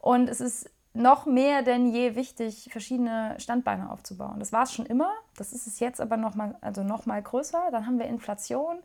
[0.00, 4.40] Und es ist noch mehr denn je wichtig, verschiedene Standbeine aufzubauen.
[4.40, 7.22] Das war es schon immer, das ist es jetzt aber noch mal, also noch mal
[7.22, 7.68] größer.
[7.70, 8.78] Dann haben wir Inflation.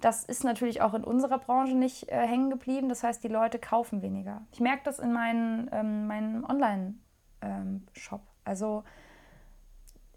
[0.00, 2.88] Das ist natürlich auch in unserer Branche nicht äh, hängen geblieben.
[2.88, 4.42] Das heißt, die Leute kaufen weniger.
[4.50, 8.20] Ich merke das in meinen, ähm, meinem Online-Shop.
[8.20, 8.82] Ähm, also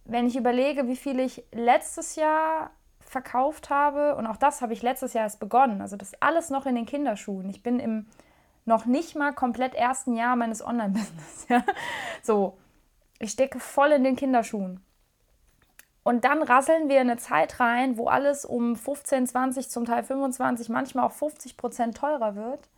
[0.05, 4.81] wenn ich überlege, wie viel ich letztes Jahr verkauft habe, und auch das habe ich
[4.81, 7.49] letztes Jahr erst begonnen, also das alles noch in den Kinderschuhen.
[7.49, 8.07] Ich bin im
[8.65, 11.47] noch nicht mal komplett ersten Jahr meines Online-Business.
[11.49, 11.63] Ja?
[12.21, 12.57] So,
[13.19, 14.79] ich stecke voll in den Kinderschuhen.
[16.03, 20.03] Und dann rasseln wir in eine Zeit rein, wo alles um 15, 20, zum Teil
[20.03, 22.69] 25, manchmal auch 50 Prozent teurer wird.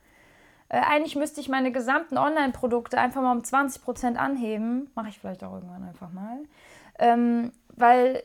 [0.70, 4.92] Äh, eigentlich müsste ich meine gesamten Online-Produkte einfach mal um 20 Prozent anheben.
[4.96, 6.40] Mache ich vielleicht auch irgendwann einfach mal.
[7.00, 8.24] Ähm, weil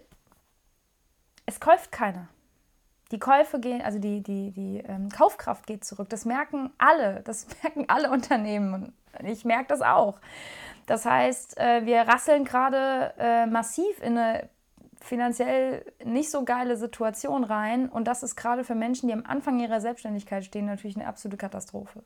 [1.46, 2.29] es kauft keiner.
[3.11, 6.09] Die Käufe gehen, also die, die, die ähm, Kaufkraft geht zurück.
[6.09, 7.23] Das merken alle.
[7.25, 8.92] Das merken alle Unternehmen.
[9.25, 10.20] Ich merke das auch.
[10.87, 14.49] Das heißt, äh, wir rasseln gerade äh, massiv in eine
[15.01, 17.88] finanziell nicht so geile Situation rein.
[17.88, 21.38] Und das ist gerade für Menschen, die am Anfang ihrer Selbstständigkeit stehen, natürlich eine absolute
[21.38, 22.03] Katastrophe.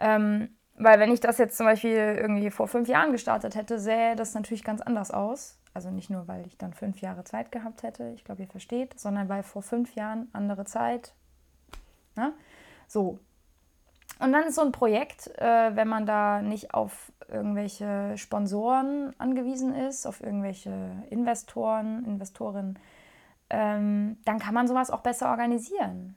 [0.00, 4.16] Ähm, weil wenn ich das jetzt zum Beispiel irgendwie vor fünf Jahren gestartet hätte, sähe
[4.16, 5.59] das natürlich ganz anders aus.
[5.72, 8.98] Also nicht nur, weil ich dann fünf Jahre Zeit gehabt hätte, ich glaube, ihr versteht,
[8.98, 11.14] sondern weil vor fünf Jahren andere Zeit.
[12.16, 12.32] Ne?
[12.88, 13.18] So.
[14.18, 19.74] Und dann ist so ein Projekt, äh, wenn man da nicht auf irgendwelche Sponsoren angewiesen
[19.74, 20.72] ist, auf irgendwelche
[21.08, 22.78] Investoren, Investorinnen,
[23.48, 26.16] ähm, dann kann man sowas auch besser organisieren.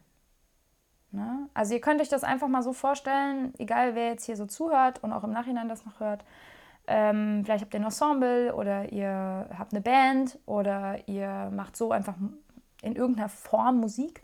[1.11, 1.47] Ne?
[1.53, 5.03] Also ihr könnt euch das einfach mal so vorstellen, egal wer jetzt hier so zuhört
[5.03, 6.25] und auch im Nachhinein das noch hört.
[6.87, 11.91] Ähm, vielleicht habt ihr ein Ensemble oder ihr habt eine Band oder ihr macht so
[11.91, 12.15] einfach
[12.81, 14.21] in irgendeiner Form Musik.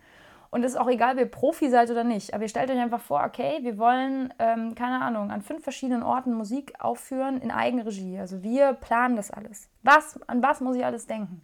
[0.51, 2.33] Und es ist auch egal, ob ihr Profi seid oder nicht.
[2.33, 6.01] Aber ihr stellt euch einfach vor, okay, wir wollen, ähm, keine Ahnung, an fünf verschiedenen
[6.01, 8.19] Orten Musik aufführen in Eigenregie.
[8.19, 9.69] Also wir planen das alles.
[9.83, 11.43] Was, an was muss ich alles denken?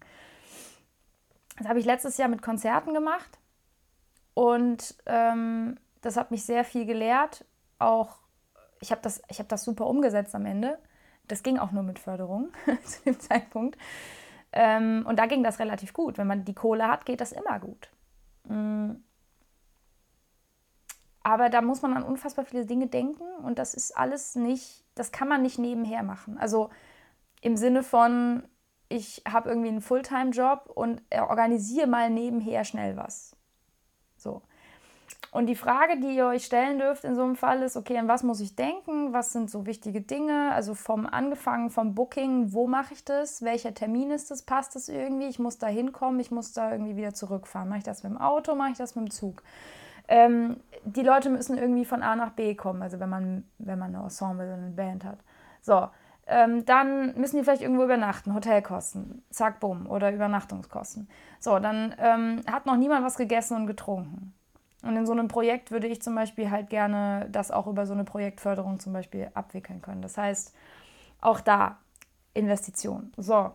[1.58, 3.38] Das habe ich letztes Jahr mit Konzerten gemacht.
[4.34, 7.46] Und ähm, das hat mich sehr viel gelehrt.
[7.78, 8.18] Auch
[8.80, 10.80] ich habe das, hab das super umgesetzt am Ende.
[11.28, 12.50] Das ging auch nur mit Förderung
[12.84, 13.78] zu dem Zeitpunkt.
[14.52, 16.18] Ähm, und da ging das relativ gut.
[16.18, 17.90] Wenn man die Kohle hat, geht das immer gut.
[18.46, 18.92] Mm.
[21.24, 25.12] Aber da muss man an unfassbar viele Dinge denken und das ist alles nicht, das
[25.12, 26.38] kann man nicht nebenher machen.
[26.38, 26.70] Also
[27.42, 28.48] im Sinne von,
[28.90, 33.35] ich habe irgendwie einen Fulltime-Job und organisiere mal nebenher schnell was.
[35.36, 38.08] Und die Frage, die ihr euch stellen dürft in so einem Fall ist, okay, an
[38.08, 39.12] was muss ich denken?
[39.12, 40.54] Was sind so wichtige Dinge?
[40.54, 43.42] Also vom angefangen vom Booking, wo mache ich das?
[43.42, 44.44] Welcher Termin ist das?
[44.44, 45.28] Passt das irgendwie?
[45.28, 47.68] Ich muss da hinkommen, ich muss da irgendwie wieder zurückfahren.
[47.68, 49.44] Mache ich das mit dem Auto, mache ich das mit dem Zug?
[50.08, 53.94] Ähm, die Leute müssen irgendwie von A nach B kommen, also wenn man, wenn man
[53.94, 55.20] eine Ensemble, eine Band hat.
[55.62, 55.90] So,
[56.28, 61.10] ähm, dann müssen die vielleicht irgendwo übernachten, Hotelkosten, zack, bumm, oder Übernachtungskosten.
[61.42, 64.34] So, dann ähm, hat noch niemand was gegessen und getrunken.
[64.86, 67.94] Und in so einem Projekt würde ich zum Beispiel halt gerne das auch über so
[67.94, 70.04] eine Projektförderung zum Beispiel abwickeln können.
[70.04, 70.54] Das heißt,
[71.22, 71.80] auch da
[72.36, 73.12] Investition.
[73.18, 73.52] So,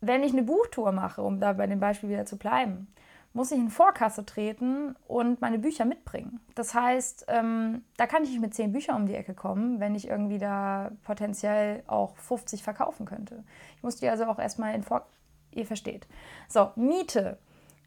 [0.00, 2.92] wenn ich eine Buchtour mache, um da bei dem Beispiel wieder zu bleiben,
[3.34, 6.40] muss ich in Vorkasse treten und meine Bücher mitbringen.
[6.54, 9.94] Das heißt, ähm, da kann ich nicht mit zehn Büchern um die Ecke kommen, wenn
[9.94, 13.44] ich irgendwie da potenziell auch 50 verkaufen könnte.
[13.76, 15.06] Ich muss die also auch erstmal in Vor...
[15.54, 16.06] Ihr versteht.
[16.48, 17.38] So, Miete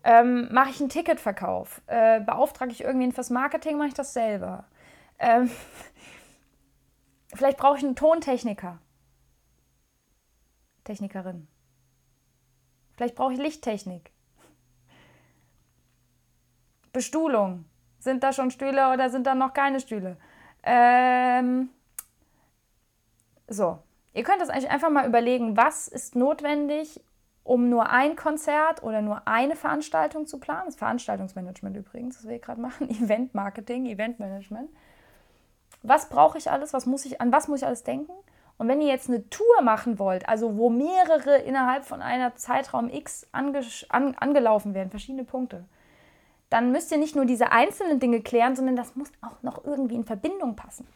[0.06, 1.82] ähm, mache ich einen Ticketverkauf?
[1.88, 3.78] Äh, beauftrage ich irgendwen fürs Marketing?
[3.78, 4.66] Mache ich das selber?
[5.18, 5.50] Ähm,
[7.34, 8.78] vielleicht brauche ich einen Tontechniker.
[10.84, 11.48] Technikerin.
[12.96, 14.12] Vielleicht brauche ich Lichttechnik.
[16.94, 17.66] Bestuhlung.
[17.98, 20.18] Sind da schon Stühle oder sind da noch keine Stühle?
[20.62, 21.70] Ähm,
[23.48, 23.80] so,
[24.14, 27.02] ihr könnt das eigentlich einfach mal überlegen, was ist notwendig,
[27.46, 30.66] um nur ein Konzert oder nur eine Veranstaltung zu planen.
[30.66, 32.90] Das Veranstaltungsmanagement übrigens, was wir gerade machen.
[33.04, 34.70] Event-Marketing, Event-Management.
[35.84, 36.74] Was brauche ich alles?
[36.74, 38.12] Was muss ich, an was muss ich alles denken?
[38.58, 42.90] Und wenn ihr jetzt eine Tour machen wollt, also wo mehrere innerhalb von einer Zeitraum
[42.90, 45.66] X ange, an, angelaufen werden, verschiedene Punkte,
[46.50, 49.96] dann müsst ihr nicht nur diese einzelnen Dinge klären, sondern das muss auch noch irgendwie
[49.96, 50.88] in Verbindung passen.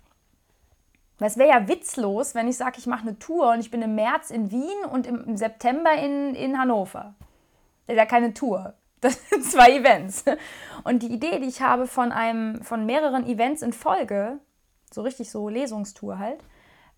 [1.19, 3.95] Es wäre ja witzlos, wenn ich sage, ich mache eine Tour und ich bin im
[3.95, 7.13] März in Wien und im, September in, in Hannover.
[7.87, 8.75] Das ist ja keine Tour.
[9.01, 10.25] Das sind zwei Events.
[10.83, 14.39] Und die Idee, die ich habe von einem, von mehreren Events in Folge,
[14.91, 16.43] so richtig so Lesungstour halt,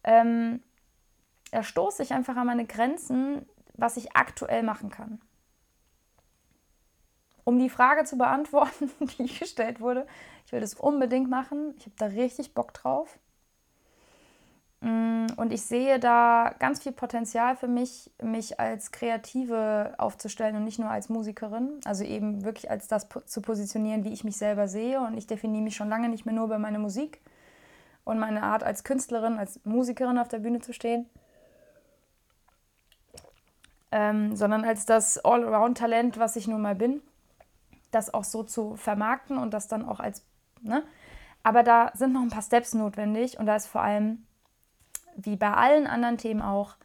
[0.04, 0.64] ähm,
[1.52, 5.22] da stoße ich einfach an meine Grenzen, was ich aktuell machen kann.
[7.44, 10.08] Um die Frage zu beantworten, die gestellt wurde,
[10.48, 11.76] ich will das unbedingt machen.
[11.78, 13.20] Ich habe da richtig Bock drauf.
[14.82, 20.63] Mm, und ich sehe da ganz viel Potenzial für mich, mich als Kreative aufzustellen und
[20.63, 21.80] nicht nur als Musikerin.
[21.86, 25.00] Also eben wirklich als das zu positionieren, wie ich mich selber sehe.
[25.00, 27.22] Und ich definiere mich schon lange nicht mehr nur über meine Musik
[28.04, 31.08] und meine Art als Künstlerin, als Musikerin auf der Bühne zu stehen,
[33.91, 37.02] ähm, sondern als das Allround-Talent, was ich nun mal bin.
[37.91, 40.26] Das auch so zu vermarkten und das dann auch als.
[40.62, 40.84] Ne?
[41.44, 44.26] Aber da sind noch ein paar Steps notwendig und da ist vor allem
[45.15, 46.76] wie bei allen anderen Themen auch,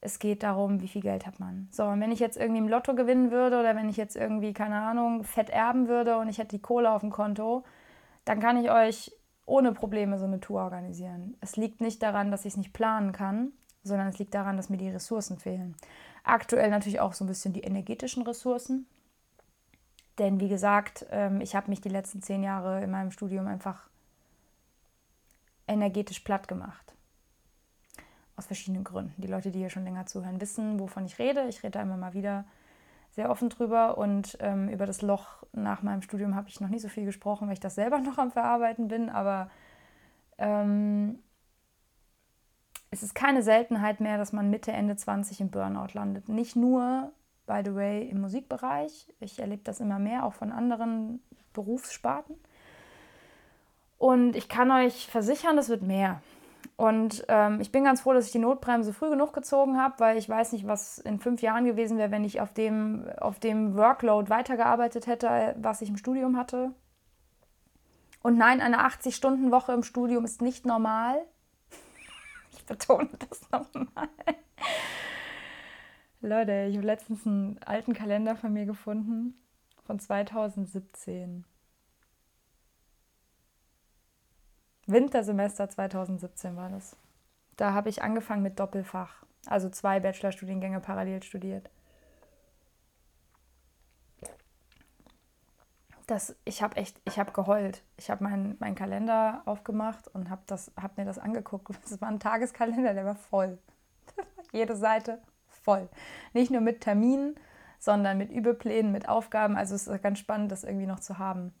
[0.00, 1.68] es geht darum, wie viel Geld hat man.
[1.70, 4.52] So, und wenn ich jetzt irgendwie im Lotto gewinnen würde oder wenn ich jetzt irgendwie,
[4.52, 7.64] keine Ahnung, fett erben würde und ich hätte die Kohle auf dem Konto,
[8.24, 9.12] dann kann ich euch
[9.46, 11.36] ohne Probleme so eine Tour organisieren.
[11.40, 14.68] Es liegt nicht daran, dass ich es nicht planen kann, sondern es liegt daran, dass
[14.68, 15.76] mir die Ressourcen fehlen.
[16.24, 18.86] Aktuell natürlich auch so ein bisschen die energetischen Ressourcen.
[20.18, 23.88] Denn wie gesagt, ähm, ich habe mich die letzten zehn Jahre in meinem Studium einfach
[25.68, 26.95] energetisch platt gemacht.
[28.36, 29.20] Aus verschiedenen Gründen.
[29.20, 31.46] Die Leute, die hier schon länger zuhören, wissen, wovon ich rede.
[31.48, 32.44] Ich rede da immer mal wieder
[33.12, 36.82] sehr offen drüber und ähm, über das Loch nach meinem Studium habe ich noch nicht
[36.82, 39.50] so viel gesprochen, weil ich das selber noch am Verarbeiten bin, aber
[40.36, 41.18] ähm,
[42.90, 46.28] es ist keine Seltenheit mehr, dass man Mitte, Ende 20 im Burnout landet.
[46.28, 47.12] Nicht nur,
[47.46, 49.12] by the way, im Musikbereich.
[49.18, 51.20] Ich erlebe das immer mehr, auch von anderen
[51.52, 52.36] Berufssparten.
[53.98, 56.20] Und ich kann euch versichern, es wird mehr.
[56.76, 60.16] Und ähm, ich bin ganz froh, dass ich die Notbremse früh genug gezogen habe, weil
[60.16, 63.76] ich weiß nicht, was in fünf Jahren gewesen wäre, wenn ich auf dem, auf dem
[63.76, 66.72] Workload weitergearbeitet hätte, was ich im Studium hatte.
[68.22, 71.22] Und nein, eine 80-Stunden-Woche im Studium ist nicht normal.
[72.58, 74.08] Ich betone das nochmal.
[76.22, 79.38] Leute, ich habe letztens einen alten Kalender von mir gefunden,
[79.84, 81.44] von 2017.
[84.86, 86.96] Wintersemester 2017 war das.
[87.56, 91.70] Da habe ich angefangen mit Doppelfach, also zwei Bachelorstudiengänge parallel studiert.
[96.06, 97.82] Das, ich habe echt, ich habe geheult.
[97.96, 100.42] Ich habe meinen mein Kalender aufgemacht und habe
[100.80, 101.68] hab mir das angeguckt.
[101.82, 103.58] Das war ein Tageskalender, der war voll.
[104.52, 105.88] Jede Seite voll.
[106.32, 107.34] Nicht nur mit Terminen,
[107.80, 109.56] sondern mit Übeplänen, mit Aufgaben.
[109.56, 111.52] Also es ist ganz spannend, das irgendwie noch zu haben.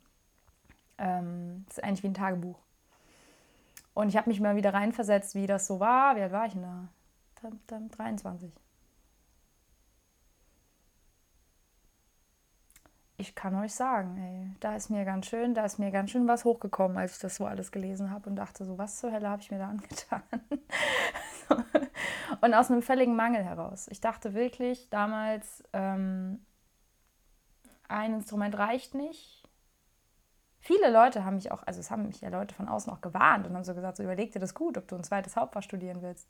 [0.98, 2.65] Ähm, das ist eigentlich wie ein Tagebuch.
[3.96, 6.16] Und ich habe mich mal wieder reinversetzt, wie das so war.
[6.16, 6.88] Wie alt war ich denn da?
[7.96, 8.52] 23.
[13.16, 16.28] Ich kann euch sagen, ey, da ist mir ganz schön, da ist mir ganz schön
[16.28, 19.30] was hochgekommen, als ich das so alles gelesen habe und dachte so, was zur Hölle
[19.30, 20.22] habe ich mir da angetan?
[22.42, 23.88] und aus einem völligen Mangel heraus.
[23.88, 26.44] Ich dachte wirklich damals, ähm,
[27.88, 29.45] ein Instrument reicht nicht,
[30.66, 33.46] Viele Leute haben mich auch, also es haben mich ja Leute von außen auch gewarnt
[33.46, 36.02] und haben so gesagt, so überleg dir das gut, ob du ein zweites Hauptfach studieren
[36.02, 36.28] willst.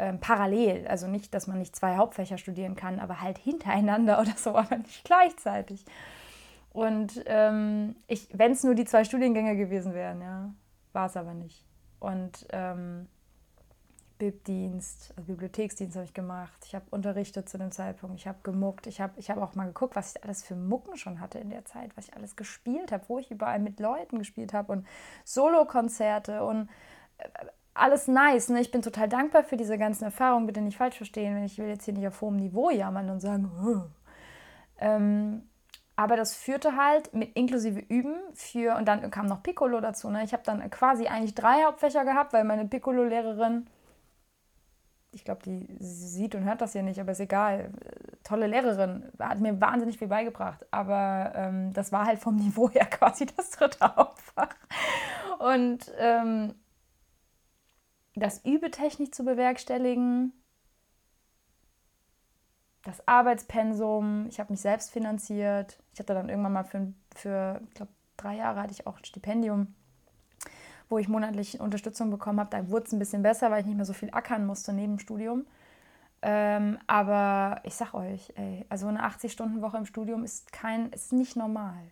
[0.00, 4.32] Ähm, parallel, also nicht, dass man nicht zwei Hauptfächer studieren kann, aber halt hintereinander oder
[4.34, 5.84] so, aber nicht gleichzeitig.
[6.70, 7.94] Und ähm,
[8.32, 10.50] wenn es nur die zwei Studiengänge gewesen wären, ja,
[10.92, 11.64] war es aber nicht.
[12.00, 13.06] Und ähm,
[14.22, 16.64] Bibdienst, also Bibliotheksdienst habe ich gemacht.
[16.64, 18.20] Ich habe unterrichtet zu dem Zeitpunkt.
[18.20, 18.86] Ich habe gemuckt.
[18.86, 21.50] Ich habe ich hab auch mal geguckt, was ich alles für Mucken schon hatte in
[21.50, 24.86] der Zeit, was ich alles gespielt habe, wo ich überall mit Leuten gespielt habe und
[25.24, 26.68] Solokonzerte und
[27.18, 27.24] äh,
[27.74, 28.48] alles nice.
[28.48, 28.60] Ne?
[28.60, 30.46] Ich bin total dankbar für diese ganzen Erfahrungen.
[30.46, 33.18] Bitte nicht falsch verstehen, wenn ich will jetzt hier nicht auf hohem Niveau jammern und
[33.18, 33.50] sagen,
[34.78, 35.42] ähm,
[35.96, 40.10] aber das führte halt mit inklusive Üben für, und dann kam noch Piccolo dazu.
[40.10, 40.22] Ne?
[40.22, 43.66] Ich habe dann quasi eigentlich drei Hauptfächer gehabt, weil meine Piccolo-Lehrerin
[45.12, 47.70] ich glaube, die sieht und hört das ja nicht, aber ist egal.
[48.24, 50.66] Tolle Lehrerin, hat mir wahnsinnig viel beigebracht.
[50.70, 54.54] Aber ähm, das war halt vom Niveau her quasi das dritte Hauptfach.
[55.38, 56.54] Und ähm,
[58.14, 60.32] das Übetechnik zu bewerkstelligen,
[62.84, 65.78] das Arbeitspensum, ich habe mich selbst finanziert.
[65.92, 69.04] Ich hatte dann irgendwann mal für, für ich glaube, drei Jahre hatte ich auch ein
[69.04, 69.74] Stipendium
[70.88, 72.50] wo ich monatlich Unterstützung bekommen habe.
[72.50, 74.94] Da wurde es ein bisschen besser, weil ich nicht mehr so viel ackern musste neben
[74.94, 75.46] dem Studium.
[76.22, 81.36] Ähm, aber ich sag euch, ey, also eine 80-Stunden-Woche im Studium ist kein, ist nicht
[81.36, 81.82] normal.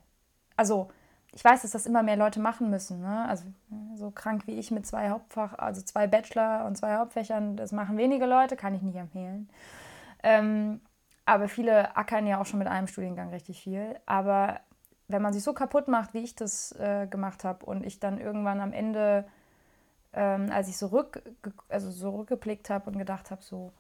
[0.57, 0.89] Also
[1.33, 3.01] ich weiß, dass das immer mehr Leute machen müssen.
[3.01, 3.27] Ne?
[3.29, 3.45] Also
[3.97, 7.97] so krank wie ich mit zwei Hauptfach, also zwei Bachelor und zwei Hauptfächern, das machen
[7.97, 9.49] wenige Leute, kann ich nicht empfehlen.
[10.23, 10.81] Ähm,
[11.27, 13.97] aber viele ackern ja auch schon mit einem Studiengang richtig viel.
[14.07, 14.61] Aber
[15.11, 18.19] wenn man sich so kaputt macht, wie ich das äh, gemacht habe und ich dann
[18.19, 19.25] irgendwann am Ende,
[20.13, 21.23] ähm, als ich so, rück,
[21.69, 23.73] also so rückgeblickt habe und gedacht habe, so,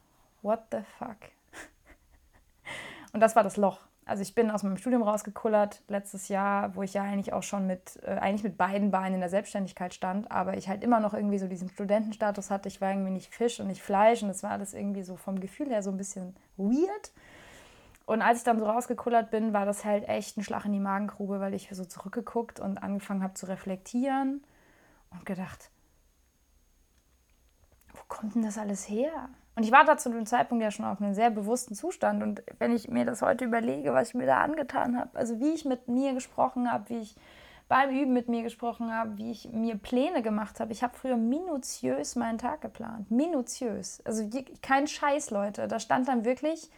[0.42, 1.16] what the fuck?
[3.12, 3.80] und das war das Loch.
[4.06, 7.68] Also ich bin aus meinem Studium rausgekullert letztes Jahr, wo ich ja eigentlich auch schon
[7.68, 11.14] mit, äh, eigentlich mit beiden Beinen in der Selbstständigkeit stand, aber ich halt immer noch
[11.14, 12.68] irgendwie so diesen Studentenstatus hatte.
[12.68, 15.38] Ich war irgendwie nicht Fisch und nicht Fleisch und es war alles irgendwie so vom
[15.38, 17.12] Gefühl her so ein bisschen weird.
[18.10, 20.80] Und als ich dann so rausgekullert bin, war das halt echt ein Schlag in die
[20.80, 24.42] Magengrube, weil ich so zurückgeguckt und angefangen habe zu reflektieren
[25.10, 25.70] und gedacht,
[27.94, 29.28] wo kommt denn das alles her?
[29.54, 32.24] Und ich war da zu dem Zeitpunkt ja schon auf einem sehr bewussten Zustand.
[32.24, 35.54] Und wenn ich mir das heute überlege, was ich mir da angetan habe, also wie
[35.54, 37.14] ich mit mir gesprochen habe, wie ich
[37.68, 40.72] beim Üben mit mir gesprochen habe, wie ich mir Pläne gemacht habe.
[40.72, 43.08] Ich habe früher minutiös meinen Tag geplant.
[43.12, 44.02] Minutiös.
[44.04, 44.28] Also
[44.62, 45.68] kein Scheiß, Leute.
[45.68, 46.72] Da stand dann wirklich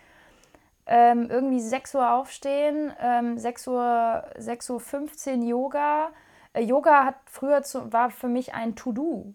[0.87, 6.11] ähm, irgendwie 6 Uhr aufstehen, ähm, 6 Uhr, 6 Uhr 15 Yoga.
[6.53, 9.35] Äh, Yoga hat früher zu, war für mich ein To-Do.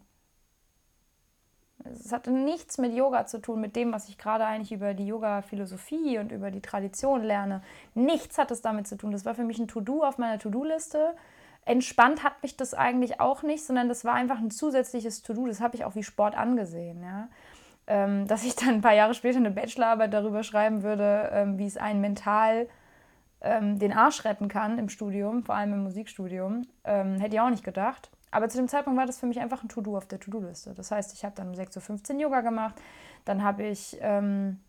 [1.94, 5.08] Es hatte nichts mit Yoga zu tun, mit dem, was ich gerade eigentlich über die
[5.08, 7.62] Yoga-Philosophie und über die Tradition lerne.
[7.94, 9.12] Nichts hat es damit zu tun.
[9.12, 11.16] Das war für mich ein To-Do auf meiner To-Do-Liste.
[11.66, 15.48] Entspannt hat mich das eigentlich auch nicht, sondern das war einfach ein zusätzliches To-Do.
[15.48, 17.04] Das habe ich auch wie Sport angesehen.
[17.04, 17.30] Ja?
[17.88, 21.66] Ähm, dass ich dann ein paar Jahre später eine Bachelorarbeit darüber schreiben würde, ähm, wie
[21.66, 22.68] es einen mental
[23.42, 26.68] ähm, den Arsch retten kann im Studium, vor allem im Musikstudium.
[26.84, 28.10] Ähm, hätte ich auch nicht gedacht.
[28.30, 30.74] Aber zu dem Zeitpunkt war das für mich einfach ein To-Do auf der To-Do-Liste.
[30.74, 32.76] Das heißt, ich habe dann um 6.15 Uhr Yoga gemacht,
[33.26, 34.60] dann habe ich ähm,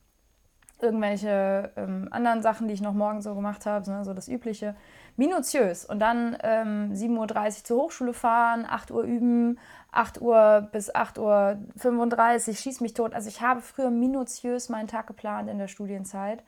[0.81, 4.77] irgendwelche ähm, anderen Sachen, die ich noch morgen so gemacht habe, ne, so das Übliche,
[5.17, 5.85] minutiös.
[5.85, 9.59] Und dann ähm, 7.30 Uhr zur Hochschule fahren, 8 Uhr üben,
[9.91, 13.15] 8 Uhr bis 8.35 Uhr, schieß mich tot.
[13.15, 16.43] Also ich habe früher minutiös meinen Tag geplant in der Studienzeit.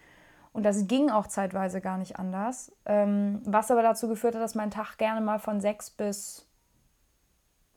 [0.53, 2.73] Und das ging auch zeitweise gar nicht anders.
[2.85, 6.47] Ähm, was aber dazu geführt hat, dass mein Tag gerne mal von 6 bis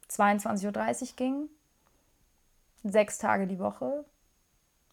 [0.10, 1.50] 22.30 Uhr ging.
[2.84, 4.04] Sechs Tage die Woche,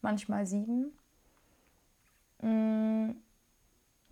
[0.01, 0.93] manchmal sieben.
[2.43, 3.11] Mm,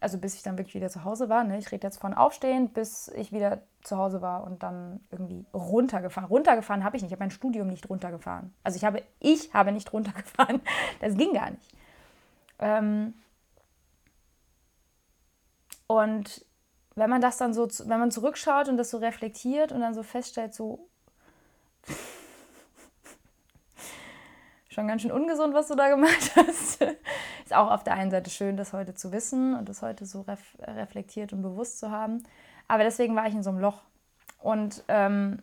[0.00, 1.44] also bis ich dann wirklich wieder zu Hause war.
[1.44, 1.58] Ne?
[1.58, 6.28] Ich rede jetzt von Aufstehen, bis ich wieder zu Hause war und dann irgendwie runtergefahren.
[6.28, 7.10] Runtergefahren habe ich nicht.
[7.10, 8.54] Ich habe mein Studium nicht runtergefahren.
[8.62, 10.60] Also ich habe, ich habe nicht runtergefahren.
[11.00, 11.74] Das ging gar nicht.
[12.58, 13.14] Ähm
[15.86, 16.44] und
[16.94, 20.02] wenn man das dann so, wenn man zurückschaut und das so reflektiert und dann so
[20.02, 20.88] feststellt, so
[24.78, 26.80] schon ganz schön ungesund, was du da gemacht hast.
[26.82, 30.20] Ist auch auf der einen Seite schön, das heute zu wissen und das heute so
[30.20, 32.22] ref reflektiert und bewusst zu haben.
[32.68, 33.82] Aber deswegen war ich in so einem Loch.
[34.38, 35.42] Und ähm,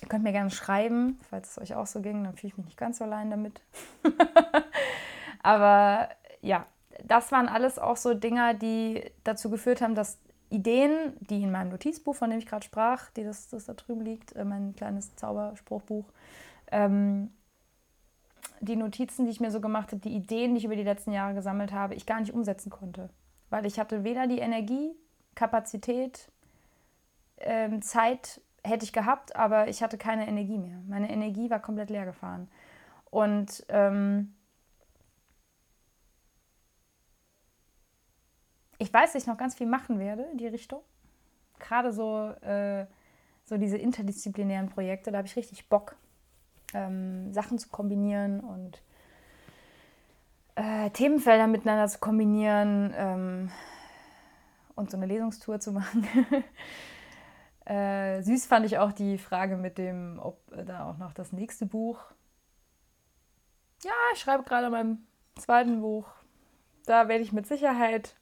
[0.00, 2.64] ihr könnt mir gerne schreiben, falls es euch auch so ging, dann fühle ich mich
[2.64, 3.60] nicht ganz so allein damit.
[5.42, 6.08] Aber
[6.40, 6.64] ja,
[7.04, 10.18] das waren alles auch so Dinger, die dazu geführt haben, dass
[10.48, 14.00] Ideen, die in meinem Notizbuch, von dem ich gerade sprach, die das, das da drüben
[14.00, 16.06] liegt, äh, mein kleines Zauberspruchbuch,
[16.72, 17.30] ähm,
[18.60, 21.12] die Notizen, die ich mir so gemacht habe, die Ideen, die ich über die letzten
[21.12, 23.10] Jahre gesammelt habe, ich gar nicht umsetzen konnte.
[23.50, 24.92] Weil ich hatte weder die Energie,
[25.34, 26.30] Kapazität,
[27.38, 30.78] ähm, Zeit hätte ich gehabt, aber ich hatte keine Energie mehr.
[30.88, 32.48] Meine Energie war komplett leer gefahren.
[33.10, 34.34] Und ähm,
[38.78, 40.80] ich weiß, dass ich noch ganz viel machen werde in die Richtung.
[41.58, 42.86] Gerade so, äh,
[43.44, 45.96] so diese interdisziplinären Projekte, da habe ich richtig Bock
[46.74, 48.82] ähm, Sachen zu kombinieren und
[50.56, 53.50] äh, Themenfelder miteinander zu kombinieren ähm,
[54.74, 56.06] und so eine Lesungstour zu machen.
[57.64, 61.32] äh, süß fand ich auch die Frage mit dem, ob äh, da auch noch das
[61.32, 61.98] nächste Buch.
[63.82, 65.06] Ja, ich schreibe gerade an meinem
[65.36, 66.08] zweiten Buch.
[66.86, 68.14] Da werde ich mit Sicherheit,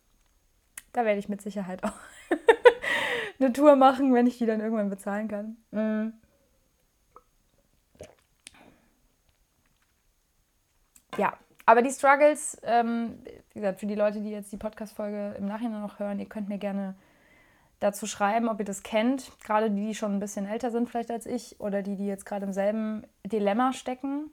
[0.93, 1.93] da werde ich mit Sicherheit auch
[3.41, 5.57] eine Tour machen, wenn ich die dann irgendwann bezahlen kann.
[5.71, 6.15] Mhm.
[11.19, 11.35] Ja,
[11.67, 13.19] aber die Struggles, ähm,
[13.53, 16.49] wie gesagt, für die Leute, die jetzt die Podcast-Folge im Nachhinein noch hören, ihr könnt
[16.49, 16.95] mir gerne
[17.81, 19.33] dazu schreiben, ob ihr das kennt.
[19.45, 22.27] Gerade die, die schon ein bisschen älter sind vielleicht als ich oder die, die jetzt
[22.27, 24.31] gerade im selben Dilemma stecken.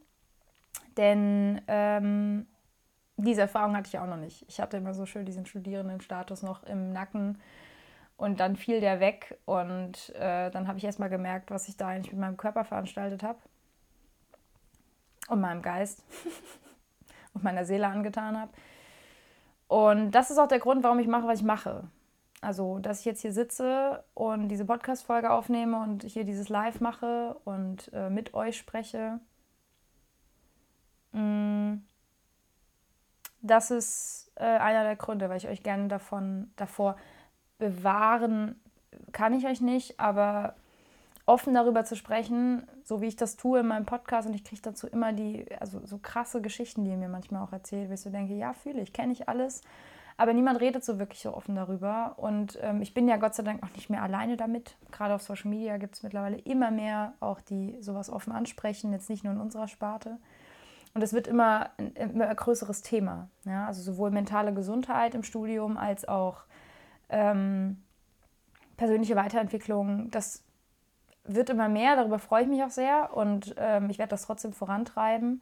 [0.97, 2.47] Denn ähm,
[3.17, 4.45] diese Erfahrung hatte ich auch noch nicht.
[4.47, 7.39] Ich hatte immer so schön diesen Studierendenstatus noch im Nacken
[8.17, 11.77] und dann fiel der weg und äh, dann habe ich erst mal gemerkt, was ich
[11.77, 13.39] da eigentlich mit meinem Körper veranstaltet habe
[15.29, 16.03] und meinem Geist.
[17.33, 18.51] und meiner Seele angetan habe.
[19.67, 21.83] Und das ist auch der Grund, warum ich mache, was ich mache.
[22.41, 27.35] Also, dass ich jetzt hier sitze und diese Podcast-Folge aufnehme und hier dieses Live mache
[27.43, 29.19] und äh, mit euch spreche.
[31.11, 31.79] Mm,
[33.41, 36.95] das ist äh, einer der Gründe, weil ich euch gerne davon davor
[37.57, 38.55] bewahren
[39.11, 40.55] kann ich euch nicht, aber
[41.29, 44.61] offen darüber zu sprechen, so wie ich das tue in meinem Podcast und ich kriege
[44.63, 48.01] dazu immer die, also so krasse Geschichten, die ihr mir manchmal auch erzählt, wo ich
[48.01, 49.61] so denke, ja, fühle ich, kenne ich alles,
[50.17, 53.43] aber niemand redet so wirklich so offen darüber und ähm, ich bin ja Gott sei
[53.43, 54.75] Dank auch nicht mehr alleine damit.
[54.91, 59.09] Gerade auf Social Media gibt es mittlerweile immer mehr auch, die sowas offen ansprechen, jetzt
[59.09, 60.17] nicht nur in unserer Sparte.
[60.95, 63.29] Und es wird immer ein immer größeres Thema.
[63.45, 63.67] Ja?
[63.67, 66.41] Also sowohl mentale Gesundheit im Studium als auch
[67.09, 67.83] ähm,
[68.77, 70.09] persönliche Weiterentwicklung.
[70.09, 70.43] Das
[71.35, 74.53] wird immer mehr, darüber freue ich mich auch sehr und ähm, ich werde das trotzdem
[74.53, 75.41] vorantreiben.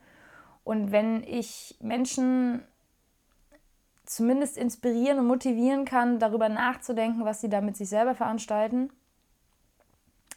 [0.63, 2.63] Und wenn ich Menschen
[4.05, 8.89] zumindest inspirieren und motivieren kann, darüber nachzudenken, was sie da mit sich selber veranstalten,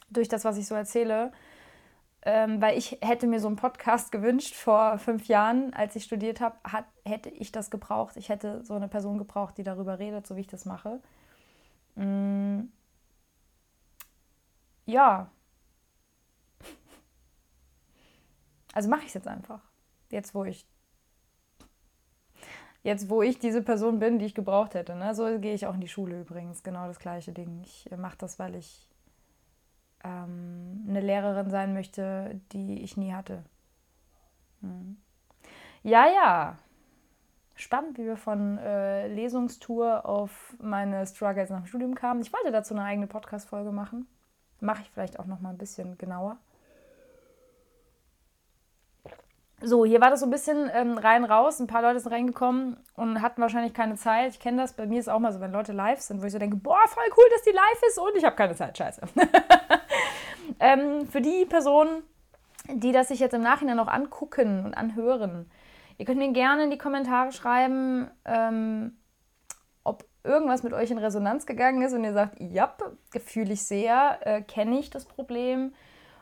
[0.09, 1.31] durch das, was ich so erzähle,
[2.23, 6.39] ähm, weil ich hätte mir so einen Podcast gewünscht vor fünf Jahren, als ich studiert
[6.39, 6.55] habe,
[7.03, 8.15] hätte ich das gebraucht.
[8.17, 10.99] Ich hätte so eine Person gebraucht, die darüber redet, so wie ich das mache.
[11.95, 12.69] Mm.
[14.85, 15.29] Ja.
[18.73, 19.61] Also mache ich es jetzt einfach.
[20.09, 20.65] Jetzt, wo ich
[22.83, 24.95] jetzt, wo ich diese Person bin, die ich gebraucht hätte.
[24.95, 25.13] Ne?
[25.15, 26.63] So gehe ich auch in die Schule übrigens.
[26.63, 27.61] Genau das gleiche Ding.
[27.63, 28.89] Ich mache das, weil ich
[30.03, 33.43] ähm, eine Lehrerin sein möchte, die ich nie hatte.
[34.61, 34.97] Hm.
[35.83, 36.57] Ja, ja.
[37.55, 42.21] Spannend, wie wir von äh, Lesungstour auf meine Struggles nach dem Studium kamen.
[42.21, 44.07] Ich wollte dazu eine eigene Podcast-Folge machen.
[44.59, 46.37] Mache ich vielleicht auch noch mal ein bisschen genauer.
[49.63, 51.59] So, hier war das so ein bisschen ähm, rein raus.
[51.59, 54.31] Ein paar Leute sind reingekommen und hatten wahrscheinlich keine Zeit.
[54.31, 54.73] Ich kenne das.
[54.73, 56.79] Bei mir ist auch mal so, wenn Leute live sind, wo ich so denke, boah,
[56.87, 58.75] voll cool, dass die live ist und ich habe keine Zeit.
[58.77, 59.01] Scheiße.
[60.59, 62.01] ähm, für die Personen,
[62.73, 65.49] die das sich jetzt im Nachhinein noch angucken und anhören,
[65.99, 68.97] ihr könnt mir gerne in die Kommentare schreiben, ähm,
[69.83, 72.73] ob irgendwas mit euch in Resonanz gegangen ist und ihr sagt, ja,
[73.25, 75.73] fühle ich sehr, äh, kenne ich das Problem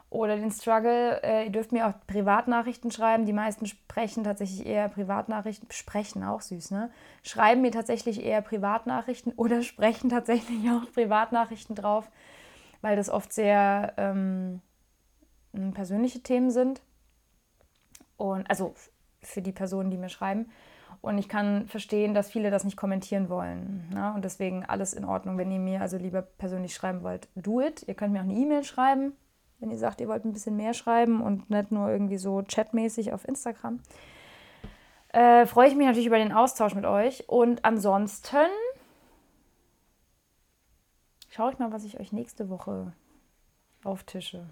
[0.09, 1.21] oder den Struggle.
[1.23, 3.25] Äh, ihr dürft mir auch Privatnachrichten schreiben.
[3.25, 6.89] Die meisten sprechen tatsächlich eher Privatnachrichten, sprechen auch süß, ne?
[7.23, 12.09] Schreiben mir tatsächlich eher Privatnachrichten oder sprechen tatsächlich auch Privatnachrichten drauf,
[12.81, 14.61] weil das oft sehr ähm,
[15.73, 16.81] persönliche Themen sind.
[18.17, 18.73] Und also
[19.21, 20.51] für die Personen, die mir schreiben.
[21.01, 23.87] Und ich kann verstehen, dass viele das nicht kommentieren wollen.
[23.93, 24.11] Ne?
[24.13, 25.37] Und deswegen alles in Ordnung.
[25.37, 27.85] Wenn ihr mir also lieber persönlich schreiben wollt, do it.
[27.87, 29.13] Ihr könnt mir auch eine E-Mail schreiben
[29.59, 33.13] wenn ihr sagt, ihr wollt ein bisschen mehr schreiben und nicht nur irgendwie so chatmäßig
[33.13, 33.79] auf Instagram.
[35.09, 37.27] Äh, freue ich mich natürlich über den Austausch mit euch.
[37.27, 38.47] Und ansonsten
[41.29, 42.93] schaue ich mal, was ich euch nächste Woche
[43.83, 44.45] auftische.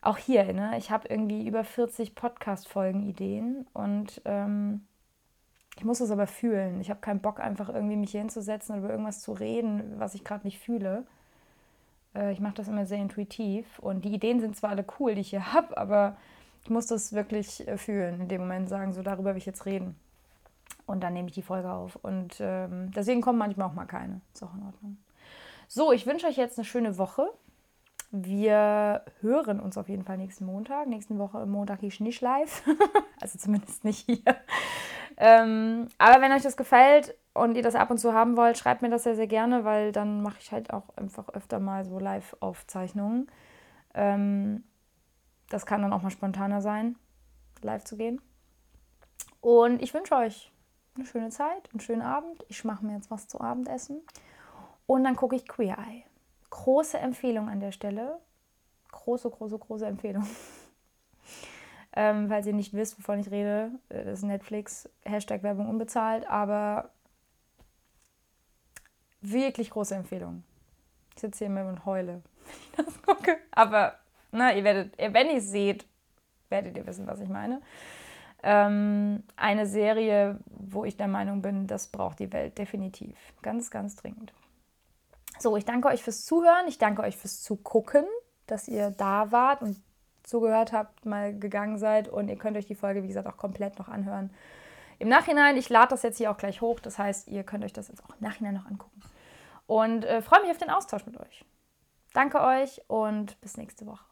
[0.00, 0.76] Auch hier, ne?
[0.76, 4.86] ich habe irgendwie über 40 Podcast-Folgen-Ideen und ähm,
[5.76, 6.80] ich muss das aber fühlen.
[6.80, 10.14] Ich habe keinen Bock, einfach irgendwie mich hier hinzusetzen oder über irgendwas zu reden, was
[10.14, 11.06] ich gerade nicht fühle.
[12.14, 15.20] Äh, ich mache das immer sehr intuitiv und die Ideen sind zwar alle cool, die
[15.20, 16.16] ich hier habe, aber
[16.62, 19.66] ich muss das wirklich äh, fühlen, in dem Moment sagen, so darüber will ich jetzt
[19.66, 19.96] reden.
[20.86, 21.96] Und dann nehme ich die Folge auf.
[21.96, 24.20] Und ähm, deswegen kommen manchmal auch mal keine.
[24.34, 24.98] Ist auch in Ordnung.
[25.66, 27.30] So, ich wünsche euch jetzt eine schöne Woche.
[28.10, 30.86] Wir hören uns auf jeden Fall nächsten Montag.
[30.86, 32.62] Nächsten Woche Montag ist nicht live.
[33.20, 34.36] also zumindest nicht hier.
[35.16, 38.80] Ähm, aber wenn euch das gefällt und ihr das ab und zu haben wollt, schreibt
[38.80, 41.98] mir das sehr, sehr gerne, weil dann mache ich halt auch einfach öfter mal so
[41.98, 43.28] Live-Aufzeichnungen.
[43.92, 44.62] Ähm,
[45.50, 46.96] das kann dann auch mal spontaner sein,
[47.60, 48.20] live zu gehen.
[49.40, 50.52] Und ich wünsche euch
[50.94, 52.44] eine schöne Zeit, einen schönen Abend.
[52.48, 54.00] Ich mache mir jetzt was zu Abendessen.
[54.86, 56.04] Und dann gucke ich Queer Eye.
[56.50, 58.20] Große Empfehlung an der Stelle.
[58.92, 60.26] Große, große, große Empfehlung.
[61.96, 66.28] Ähm, falls ihr nicht wisst, wovon ich rede, äh, das ist Netflix, Hashtag Werbung unbezahlt,
[66.28, 66.90] aber
[69.32, 70.44] wirklich große Empfehlung.
[71.14, 72.22] Ich sitze hier immer und heule,
[72.76, 73.36] wenn ich das gucke.
[73.52, 73.94] Aber
[74.32, 75.86] na, ihr werdet, wenn ihr es seht,
[76.48, 77.60] werdet ihr wissen, was ich meine.
[78.42, 83.16] Ähm, eine Serie, wo ich der Meinung bin, das braucht die Welt definitiv.
[83.42, 84.34] Ganz, ganz dringend.
[85.38, 86.68] So, ich danke euch fürs Zuhören.
[86.68, 88.04] Ich danke euch fürs Zugucken,
[88.46, 89.80] dass ihr da wart und
[90.22, 92.08] zugehört habt, mal gegangen seid.
[92.08, 94.30] Und ihr könnt euch die Folge, wie gesagt, auch komplett noch anhören.
[94.98, 96.80] Im Nachhinein, ich lade das jetzt hier auch gleich hoch.
[96.80, 99.00] Das heißt, ihr könnt euch das jetzt auch im Nachhinein noch angucken.
[99.66, 101.44] Und äh, freue mich auf den Austausch mit euch.
[102.12, 104.04] Danke euch und bis nächste Woche.